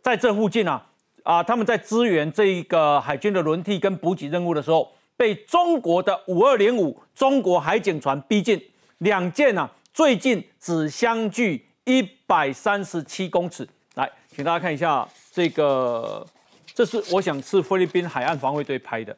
[0.02, 0.86] 在这附近啊，
[1.24, 8.62] 啊，他们在支援这一个海军的轮替跟补给任务的时候，被中国的五二零五中国海警船逼近，
[8.98, 13.66] 两舰呢最近只相距一百三十七公尺。
[13.96, 16.28] 来，请大家看一下这个，
[16.74, 19.18] 这是我想是菲律宾海岸防卫队拍的，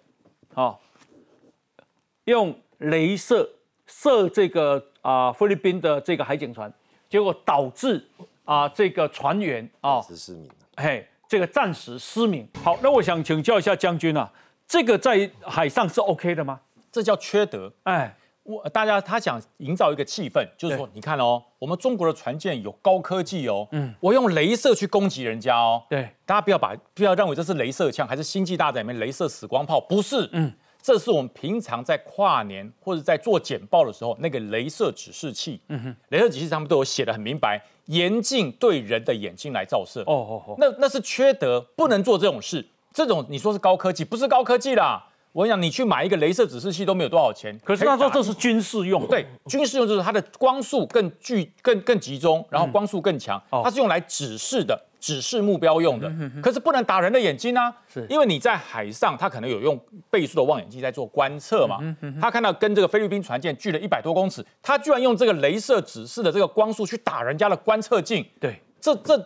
[0.54, 0.78] 啊，
[2.26, 3.50] 用镭射
[3.88, 6.72] 射这个啊菲律宾的这个海警船，
[7.10, 8.08] 结果导致。
[8.46, 12.48] 啊，这个船员啊，暂时失明嘿，这个暂时失明。
[12.64, 14.32] 好，那我想请教一下将军啊，
[14.68, 16.60] 这个在海上是 OK 的吗？
[16.92, 17.72] 这叫缺德。
[17.84, 25.84] 哎，我大家他想营造一个气氛，就是说，你看哦，我们中国的船舰有高科技哦，嗯，我用镭射去攻击人家哦。
[25.90, 30.54] 对，大家不要把不要认为这是镭射枪，还是星际大战里面镭射死光炮，不是，嗯。
[30.84, 35.62] 这是我们平常在跨年或者在做简报的时候，那个镭射指示器。
[35.70, 40.02] 嗯哼，镭射指示器上面都有写的很明白，严禁对人的眼睛来照射。
[40.02, 42.68] 哦哦哦，那那是缺德，不能做这种事。
[42.92, 45.08] 这种你说是高科技，不是高科技啦。
[45.32, 47.58] 我跟你讲，你去买一个镭射指示器都没有多少钱。
[47.64, 54.80] 可是他说这是军事用，对，军事用就是它的光速更聚、更更集中，然后光速更强，它是用来指示的。
[55.04, 56.10] 指示目标用的，
[56.42, 57.76] 可是不能打人的眼睛啊！
[57.94, 59.78] 是因为你在海上，他可能有用
[60.10, 61.78] 倍数的望远镜在做观测嘛。
[62.22, 68.26] 他看到跟这个菲律宾船舰距了一百多公尺，他居然用这个镭射指示的这个光速去打人家的观测镜。
[68.40, 69.18] 对，这这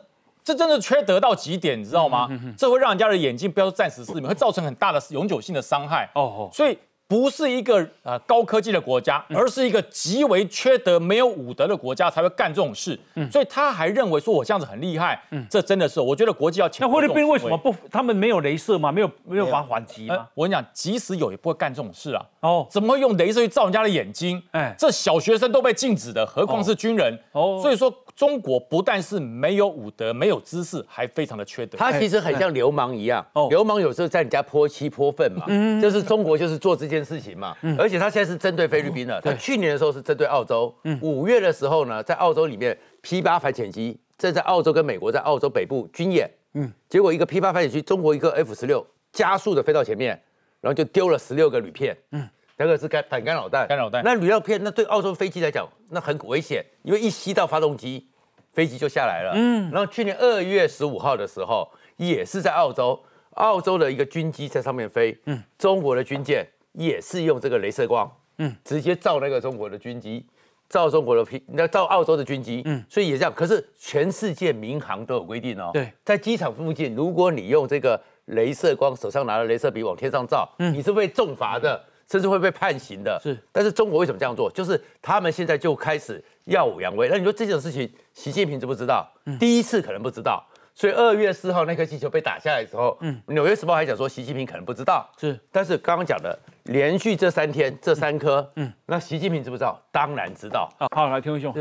[0.44, 2.28] 这真的缺德到极点，你知道吗？
[2.58, 6.10] 这会让人家的眼睛不要暂时失明，会造成很大的永久性的伤害。
[6.16, 6.76] 哦哦，所以。
[7.08, 13.00] 不是一个呃高科技的国家，而是一个极为缺德、没有武德的国家才会干这种事。
[13.32, 17.74] 所以他还认为说我这样子很厉害，这真的是我觉得国际要那菲律宾为什么不？
[17.90, 18.92] 他们没有镭射吗？
[18.92, 20.28] 没有没有法反击吗？
[20.34, 22.26] 我跟你讲，即使有也不会干这种事啊。
[22.42, 24.44] 哦，怎么会用镭射去照人家的眼睛？
[24.52, 27.18] 哎，这小学生都被禁止的，何况是军人？
[27.32, 31.78] 哦，所以说中国不但是没有武德、没有知识，还非常的缺德。
[31.78, 35.46] 他其实很像流氓一样，流氓有时候在你家泼漆泼粪嘛，
[35.80, 37.56] 就是中国就是做这件事情嘛。
[37.78, 40.74] 而且他现在是针对菲律宾的，他去年的时候是针对澳洲。
[41.00, 50.20] 五月的时候呢，在澳洲里面 P 八反潜机正在澳洲跟美国在澳洲北部军演，嗯，结果一个 P 八反潜机，中国一个 F 十六加速的飞到前面，
[50.60, 52.28] 然后就丢了十六个铝片，嗯。
[52.58, 54.04] 那个是干反干扰弹，干扰弹。
[54.04, 58.08] 那铝料片，那对澳洲飞机来讲，那很危险，因为一吸到发动机，
[58.54, 59.34] 飞机就下来了。
[59.36, 59.70] 嗯。
[59.72, 63.00] 然后去年二月十五号的时候，也是在澳洲，
[63.36, 70.26] 澳洲的一个军机在上面飞，嗯，中国的军舰也是用这个镭射光，嗯，直接照那个中国的军机，
[70.68, 73.32] 照中国的平，那照澳洲的军机，嗯，所以也这样。
[73.32, 81.80] 可是全世界民航都有规定哦，对，在机场附近，如果你用这个镭射光，手上拿着镭射笔往天上照，嗯，你是会重罚的。
[82.10, 83.38] 甚至会被判刑的，是。
[83.52, 84.50] 但是中国为什么这样做？
[84.52, 87.10] 就是他们现在就开始耀武扬威。
[87.10, 89.08] 那你说这种事情，习近平知不知道？
[89.40, 90.44] 第一次可能不知道。
[90.74, 95.10] 所以二月四号那颗气球被打下来的时候，嗯，《纽约时报》还讲说习近平可能不知道。
[95.20, 95.38] 是。
[95.52, 99.82] 但是刚刚讲的，连续这三天这三颗，嗯，那习近平知不知道？
[99.92, 100.70] 当然知道。
[100.96, 101.52] 好，来听一兄。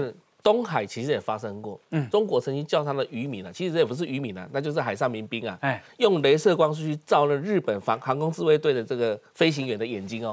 [0.47, 10.33] 东海其实也发生过，嗯，中国曾经叫他的渔民啊，其实这也不是渔民啊，那就是海上民兵啊，哎，用镭射光束去照了日本防航空自卫队的这个飞行员的眼睛哦，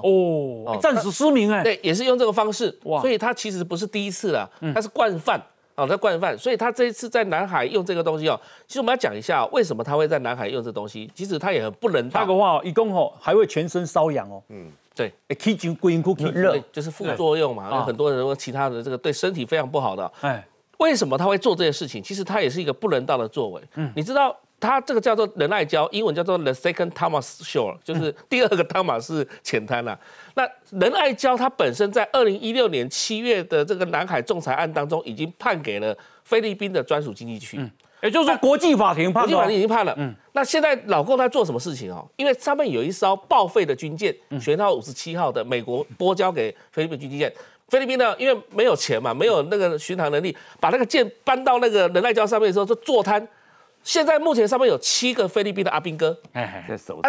[0.67, 5.41] 哦，暂时失明哎，对，也是用这个方式，哇，所以他其实不是第一次了，他是惯犯，
[5.73, 14.71] 哦，他惯犯，所以他这一次在南海用这个东西哦，其实我们要讲一下为什么他会在南海用这东西，其实他也很不能，他的话一共哦还会全身瘙痒哦，嗯。
[14.95, 20.45] 对，可以就归因过热，就是副作用嘛，有很多人说其他的这个对身体非常不好的，哎。
[20.79, 22.03] 为什么他会做这些事情？
[22.03, 23.61] 其实他也是一个不人道的作为。
[23.75, 29.97] 嗯，你知道他这个叫做仁爱礁，英文叫做 The Second Thomas Shore，就是第二个汤马士浅滩啦。
[30.33, 37.57] 那仁爱礁它本身在二零一六年七月的这个南海仲裁案当中，已经判给了菲律宾的专属经济区。
[37.59, 37.71] 嗯，
[38.03, 39.93] 也就是说国际法庭判，国际法庭已经判了。
[39.97, 42.05] 嗯，那现在老共在做什么事情哦？
[42.17, 47.33] 因为上面有一艘报废的军舰，舷号五十七号的美国拨交给菲律宾军舰。
[47.69, 53.25] 菲律宾呢，因为没有钱嘛，没有那个巡航能力，把那个舰搬到那个仁爱礁上面的时候就坐滩。
[53.83, 56.63] 现在目前上面有七个菲律宾的阿兵哥，哎，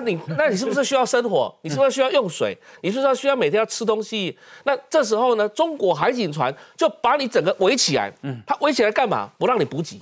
[0.04, 1.54] 你那你是不是需要生活？
[1.62, 2.56] 你是不是需要用水？
[2.82, 4.36] 你是不是需要每天要吃东西？
[4.64, 8.12] 那这时候呢，中国海警船就把你整个围起来。
[8.22, 9.28] 嗯，他围起来干嘛？
[9.38, 10.00] 不让你补给。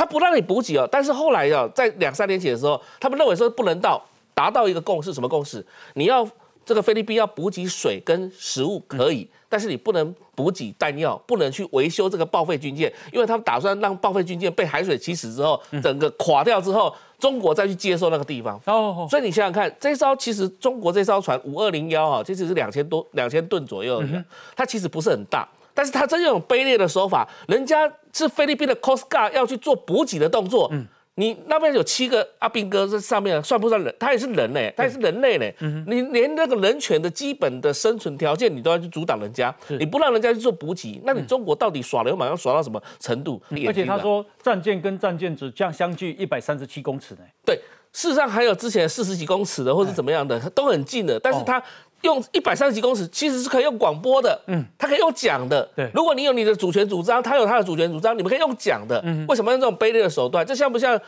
[0.00, 0.88] 他不让你补给哦。
[0.90, 5.62] 但是后来哦，在两三年前的时候，他们认为说不能到达到一个共识，什么共识？
[5.92, 6.26] 你要
[6.64, 9.28] 这个菲律宾要补给水跟食物可以。
[9.46, 18.58] 但是你不能补给弹药，不能去维修这个报废军舰，因为他们打算让报废军舰被海水侵蚀之后，整个垮掉之后，中国再去接收那个地方。
[18.64, 24.24] 哦，所以你想想看，这艘其实中国这艘船五二零幺啊，其实是两千多两千吨左右的，
[24.54, 25.46] 它其实不是很大，
[25.80, 30.68] 但是他这种卑劣的手法，人家是菲律宾的 Coast Guard 要去做补给的动作。
[30.72, 30.86] 嗯。
[31.14, 33.94] 你那边有七个阿兵哥在上面，算不算人？
[33.98, 35.54] 他也是人嘞，他也是人类嘞。
[35.86, 43.40] 你连那个人权的基本的生存条件，你都要去阻挡人家，你不让人家去做补给，那你中国到底耍流氓要耍到什么程度？
[43.66, 47.20] 而且他说战舰跟战舰只样相距一百三十七公尺呢。
[47.44, 47.56] 对，
[47.90, 51.62] 事实上还有之前四十几公尺的，或者怎么样的，都很近的，但是他。
[52.02, 55.90] 用一百三十几公尺，其实是可以用广播的，嗯，它可以用讲的，对。
[55.94, 59.26] 如果你有你的主权主张，他有他的主权主张，你们可以用讲的，嗯。
[59.28, 60.44] 为什么用这种卑劣的手段？
[60.46, 60.98] 这像不像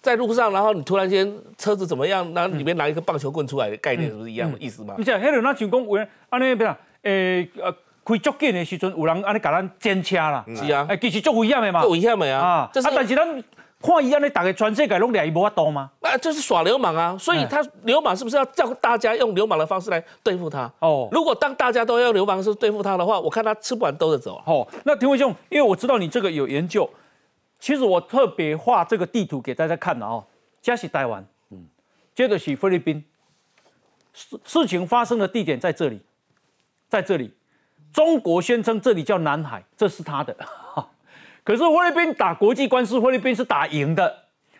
[0.00, 4.94] 在路上，然后你突然间车子怎么样，然后里面拿一个棒球棍出来的概念，是不是一样的意思吗？
[4.98, 7.70] 你像黑人那像讲，为安尼边啊，诶呃，
[8.04, 13.44] 开足紧的时阵，有人安尼甲咱检车啦，是啊，哎，其实足危险的嘛，危险的啊，啊，但是咱。
[13.82, 15.90] 看一样的，大概全世界拢俩伊无法多吗？
[16.00, 17.16] 那就是耍流氓啊！
[17.18, 20.70] 所以他流氓是不是要叫大家用流氓的方式来对付他？
[20.80, 24.42] 哦，如果当大家都要流氓式对付他的话，我看他吃不完兜着走。
[24.44, 26.88] 哦，那田伟兄，因为我知道你这个有研究，
[27.58, 30.22] 其实我特别画这个地图给大家看的哦。
[30.60, 31.66] 加西台湾，嗯，
[32.14, 33.02] 接着是菲律宾，
[34.12, 36.02] 事事情发生的地点在这里，
[36.86, 37.32] 在这里，
[37.94, 40.36] 中国宣称这里叫南海，这是他的。
[41.42, 44.14] 可是菲律宾打国际官司，菲律宾是打赢的，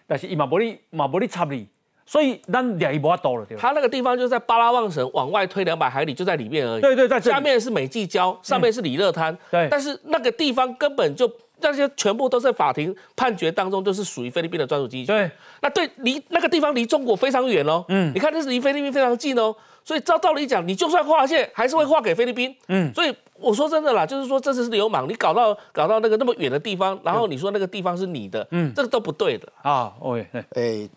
[0.07, 1.68] 但是伊马伯利马伯利插你，
[2.07, 3.61] 所以咱多了，对吧？
[3.61, 6.81] 他那个地方就在巴拉望省往外推两百海里，就在里面而已。
[6.81, 9.37] 对对，在下面是美济礁，上面是里勒滩。
[9.51, 17.85] 对，但是那个地方根本就那些全部都在法庭判决当中，都是属于菲律宾的专属经济对，那对离那个地方离中国非常远哦。
[17.89, 19.55] 嗯，你看这是离菲律宾非常近哦，
[19.85, 22.57] 所以照道理讲，你就算划线，还是会划给菲律宾。
[22.68, 23.14] 嗯，所以。
[23.41, 29.51] 我说真的啦，就是说这次是流氓，你搞到搞到那个那么远的地方，然后你说那个地方是你的，嗯，这个都不对的。
[29.62, 29.93] 啊。
[30.01, 30.88] OK，哎，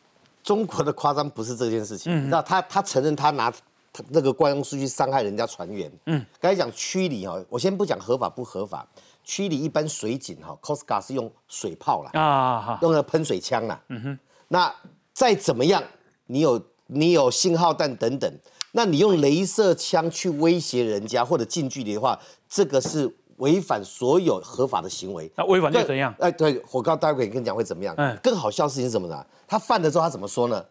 [0.44, 3.50] 中国的夸张不是这件事情，那他他承认他拿
[3.92, 8.86] 他那个官用数据伤害人家船员，嗯，刚才讲驱离哈，我先不讲合法不合法，
[9.24, 13.82] 区里一般水警哈，Coast Guard 是用水炮啦，啊，用了喷水枪啦。
[13.90, 14.20] 嗯哼，
[14.50, 14.74] 那
[15.14, 15.82] 再怎么样，
[16.26, 18.32] 你有你有信号弹等等，
[18.74, 22.20] 那你用镭射枪去威胁人家或者近距离的话，
[22.50, 25.32] 这个是违反所有合法的行为。
[25.36, 26.14] 那违反就怎样？
[26.20, 27.96] 哎，对，我告待会跟你讲会怎么样。
[27.98, 29.26] 嗯，更好笑的事情是什么呢？
[29.48, 30.64] 他犯了之后他怎么说呢？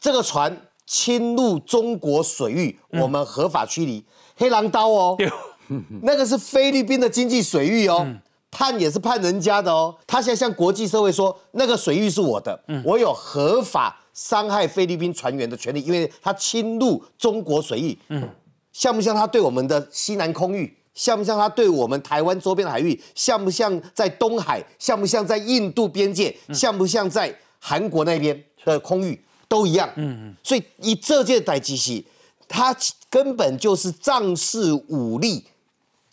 [0.00, 4.04] 这个船侵入中国水域，我们合法驱离。
[4.36, 5.16] 黑狼刀哦。
[6.02, 8.06] 那个是菲律宾的经济水域哦，
[8.50, 9.94] 判也是判人家的哦。
[10.06, 17.98] 他现在向国际社会说，那个水域是我的，我有合法伤害菲律宾船员的权利，因为他侵入中国水域。
[18.08, 18.28] 嗯，
[18.72, 20.76] 像不像他对我们的西南空域？
[20.94, 23.00] 像不像他对我们台湾周边的海域？
[23.14, 24.62] 像不像在东海？
[24.78, 26.36] 像不像在印度边界？
[26.52, 29.18] 像不像在韩国那边的空域？
[29.48, 29.88] 都一样。
[29.96, 30.36] 嗯嗯。
[30.42, 32.06] 所以以这件代机器，
[32.48, 32.76] 他
[33.08, 35.44] 根本就是仗势武力。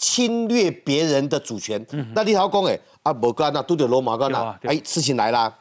[0.01, 1.85] 侵略别人的主权，
[2.15, 5.53] 那立陶公哎啊，摩干那都得罗马干那，哎，事情来啦。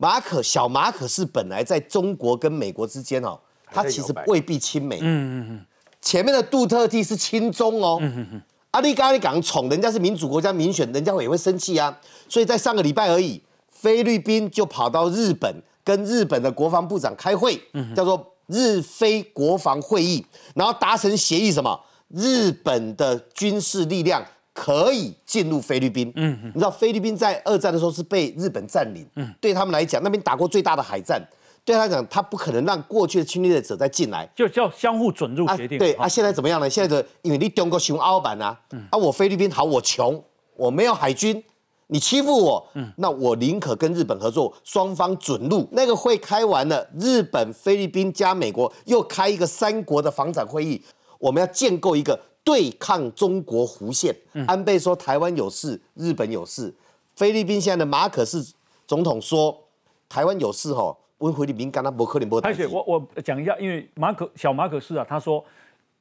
[0.00, 3.38] 马可小马可是本来在中国跟美国之间哦，
[3.70, 4.96] 他其实未必亲美。
[4.96, 5.66] 嗯嗯嗯。
[6.00, 7.98] 前面的杜特地是亲中哦。
[8.00, 8.42] 嗯嗯嗯。
[8.70, 11.94] 阿里嘎里港宠人家是民主国家民选，人家也会生气啊。
[12.30, 17.60] 所以在上个礼拜而已，菲律宾就跑到日本跟日本的国防部长开会，
[17.94, 20.24] 叫做日菲国防会议，
[20.54, 21.78] 然后达成协议什么？
[22.08, 24.24] 日本的军事力量
[24.60, 26.12] 可以进入菲律宾。
[26.16, 29.06] 嗯，你知道菲律宾在二战的时候是被日本占领。
[29.16, 31.18] 嗯，对他们来讲，那边打过最大的海战，
[31.64, 35.78] 对他讲，他不可能让过去的侵略者再进来，就叫相互准入协定。
[35.78, 36.68] 对啊，现在怎么样呢？
[36.68, 40.22] 现在的因为你中国熊澳版啊，啊，我菲律宾好，我穷，
[40.56, 41.42] 我没有海军，
[41.86, 45.66] 你欺负我，嗯，那我宁可跟日本合作，双方准入。
[45.72, 50.82] 那个会开完了，日本、菲律宾加美国又开一个三国的防长会议。
[51.18, 54.14] 我们要建构一个对抗中国弧线。
[54.46, 56.74] 安倍说台湾有事，日本有事。
[57.14, 58.44] 菲律宾现在的马可是
[58.86, 59.56] 总统说
[60.08, 62.38] 台湾有事吼，温菲律宾跟他不可能不。
[62.38, 65.44] 而且我我讲一下，因为马可小马可是啊，他说，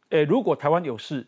[0.10, 1.26] 呃，如果台湾有事，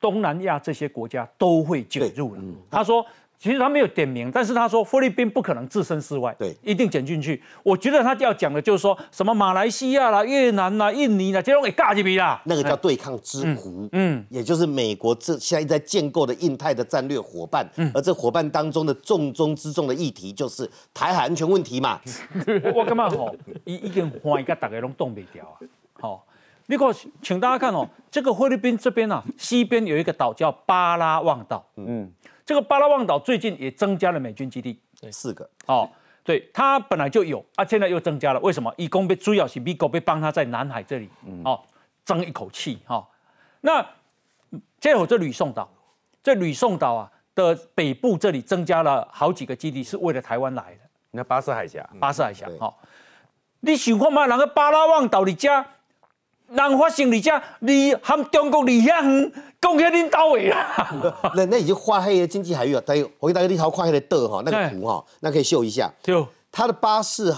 [0.00, 2.42] 东南亚这些国家都会介入了。
[2.70, 3.04] 他说。
[3.38, 7.42] 其实他没有点名，但是他说菲律宾不可能置身事外，对，一定卷进去。
[7.62, 12.40] 我觉得他要讲的就是说什么马来西亚啦、越南啦、印尼啦，这种给尬起比啦。
[12.46, 22.00] 那个叫对抗之湖，嗯，也就是美国这现在在建构的印太的战略伙伴，而这伙伴当中的重中之重的议题就是台海安全问题嘛。
[22.74, 23.34] 我干嘛吼？
[23.64, 25.54] 一一根花一个大家拢动不掉啊。
[26.00, 26.26] 好，
[26.66, 26.88] 你看，
[27.20, 32.10] 请大家看哦，这个菲律宾这边啊，西边有一个岛叫巴拉望岛，嗯。
[32.46, 35.48] 这个巴拉望岛最近也增加了美军基地，对，四个。
[35.66, 35.88] 哦，
[36.22, 38.40] 对，它本来就有，啊，现在又增加了。
[38.40, 38.72] 为什么？
[38.76, 41.08] 以攻被主要是美国被帮他在南海这里，
[41.44, 41.60] 哦，
[42.04, 43.06] 争一口气哈。
[43.62, 43.84] 那
[44.78, 45.68] 接有这吕宋岛，
[46.22, 50.80] 这吕宋岛啊的北部这里增加了好几个基地，是为了台湾来的。
[51.12, 52.74] 那巴士海峡，巴士海峡，哈。
[53.60, 54.26] 你想看嘛？
[54.26, 55.66] 那个巴拉望岛你家？
[56.48, 60.92] 人发生你家，你含中国离遐远，讲起恁到位啊？
[61.34, 62.82] 那那已经画黑的经济海域啊！
[62.84, 65.92] 大我给大家一条跨黑的的哈，那个图哈，那可以秀一下。
[66.02, 67.34] 就它的巴士，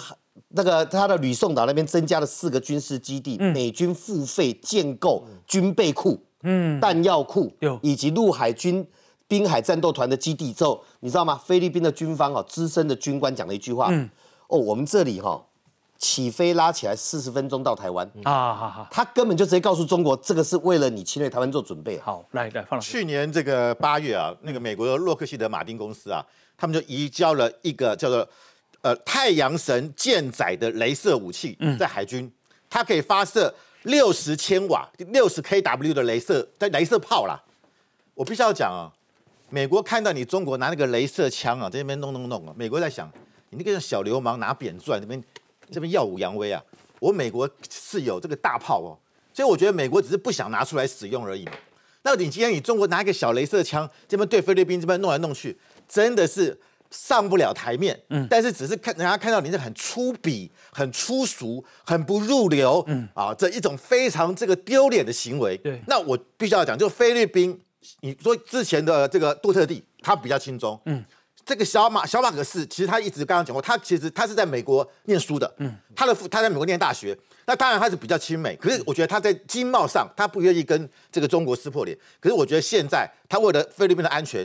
[0.49, 7.51] 那个他的吕宋岛那边增加了四个军事基地，美军付费建构军备库、嗯，弹药库，
[7.81, 8.87] 以及陆海军
[9.27, 11.41] 滨海战斗团的基地之后，你知道吗？
[11.43, 14.11] 菲律宾的军方哦，资深的军官讲了一句话，嗯，
[14.49, 15.43] 哦，我们这里哈。
[15.99, 18.53] 起飞拉起来四十分钟到台湾啊！
[18.55, 21.99] 好好，他根本就直接告诉中国，这个是为了你侵略台湾做准备。
[22.01, 22.79] 好，来来放。
[22.81, 26.25] 去年这个八月啊，那个美国的洛克希德马丁公司啊，
[26.57, 28.29] 他们就移交了一个叫做
[28.83, 32.31] 呃太阳神舰载的镭射武器，在海军，
[32.69, 37.43] 它可以发射六十千瓦、六十 kW 的镭射在镭射炮啦。
[38.15, 38.93] 我必须要讲啊，
[39.49, 43.11] 美国看到你中国拿那个镭射枪啊，在那边弄弄弄啊，美国在想，
[43.49, 45.23] 你那个小流氓拿扁钻那边。
[45.71, 46.63] 这边耀武扬威啊！
[46.99, 48.97] 我美国是有这个大炮哦，
[49.35, 51.53] 所以我觉得美国只是不想拿出来使用而已嘛。
[52.03, 56.59] 那你今天你中国拿一个小镭射枪这边对菲律宾这边弄来弄去，真的是
[56.91, 58.01] 上不了台面。
[58.11, 65.57] 嗯，但是只是看人家看到你是很粗鄙、很粗俗、很不入流，嗯啊，这一种非常这个丢脸的行为。
[65.59, 67.61] 对，那我必须要讲，就菲律宾，
[68.01, 71.05] 你说之前的这个杜特地，他比较轻松，嗯。
[71.47, 77.17] 这个小马小马可是，其实他一直刚刚讲过，他其实他是在美国念书的，嗯，他的父他在美国念大学，
[77.47, 84.45] 那当然他是比较亲美，可是我觉得他在经贸上他不愿意跟这个中国撕破脸，可是我觉得现在他为了菲律宾的安全，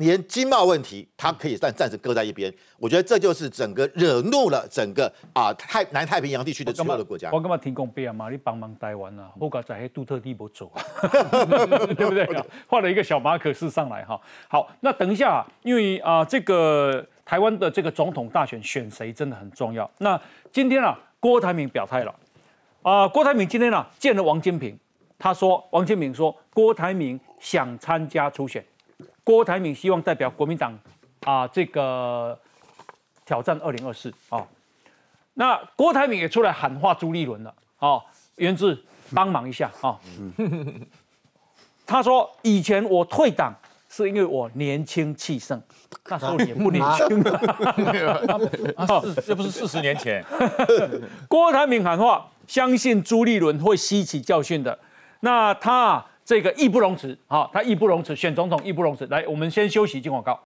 [0.00, 2.52] 连经贸问题，他可以暂暂时搁在一边。
[2.78, 7.30] 我觉得这就是整个惹怒了整个啊太南太平洋地区的所有的国家。
[7.30, 8.12] 我干嘛提供备啊？
[8.12, 10.72] 嘛，你帮忙台湾啊，我搞在黑杜特地不走，
[11.96, 12.26] 对不对？
[12.66, 14.18] 画了一个小马可斯上来哈。
[14.48, 19.88] 好，那等一下，因为啊，这个台湾的这个总统大选选谁真的很重要。
[19.98, 20.18] 那
[20.50, 22.14] 今天啊，郭台铭表态了
[22.80, 24.78] 啊，郭台铭今天啊见了王金平，
[25.18, 28.64] 他说王金平说郭台铭想参加初选。
[29.30, 30.76] 郭台铭希望代表国民党
[31.20, 32.36] 啊，这个
[33.24, 34.44] 挑战二零二四啊。
[35.34, 38.02] 那郭台铭也出来喊话朱立伦了啊，
[38.38, 38.76] 源自
[39.14, 39.96] 帮忙一下啊。
[41.86, 43.54] 他说以前我退党
[43.88, 45.62] 是因为我年轻气盛，
[46.08, 48.40] 那时候也不年轻了，
[49.24, 50.24] 这不是四十年前。
[51.30, 54.76] 郭台铭喊话，相信朱立伦会吸取教训的。
[55.20, 56.04] 那他。
[56.30, 59.04] 这个义不容辞，好，他义不容辞，选总统义不容辞。
[59.08, 60.38] 来，我们先休息，进广告。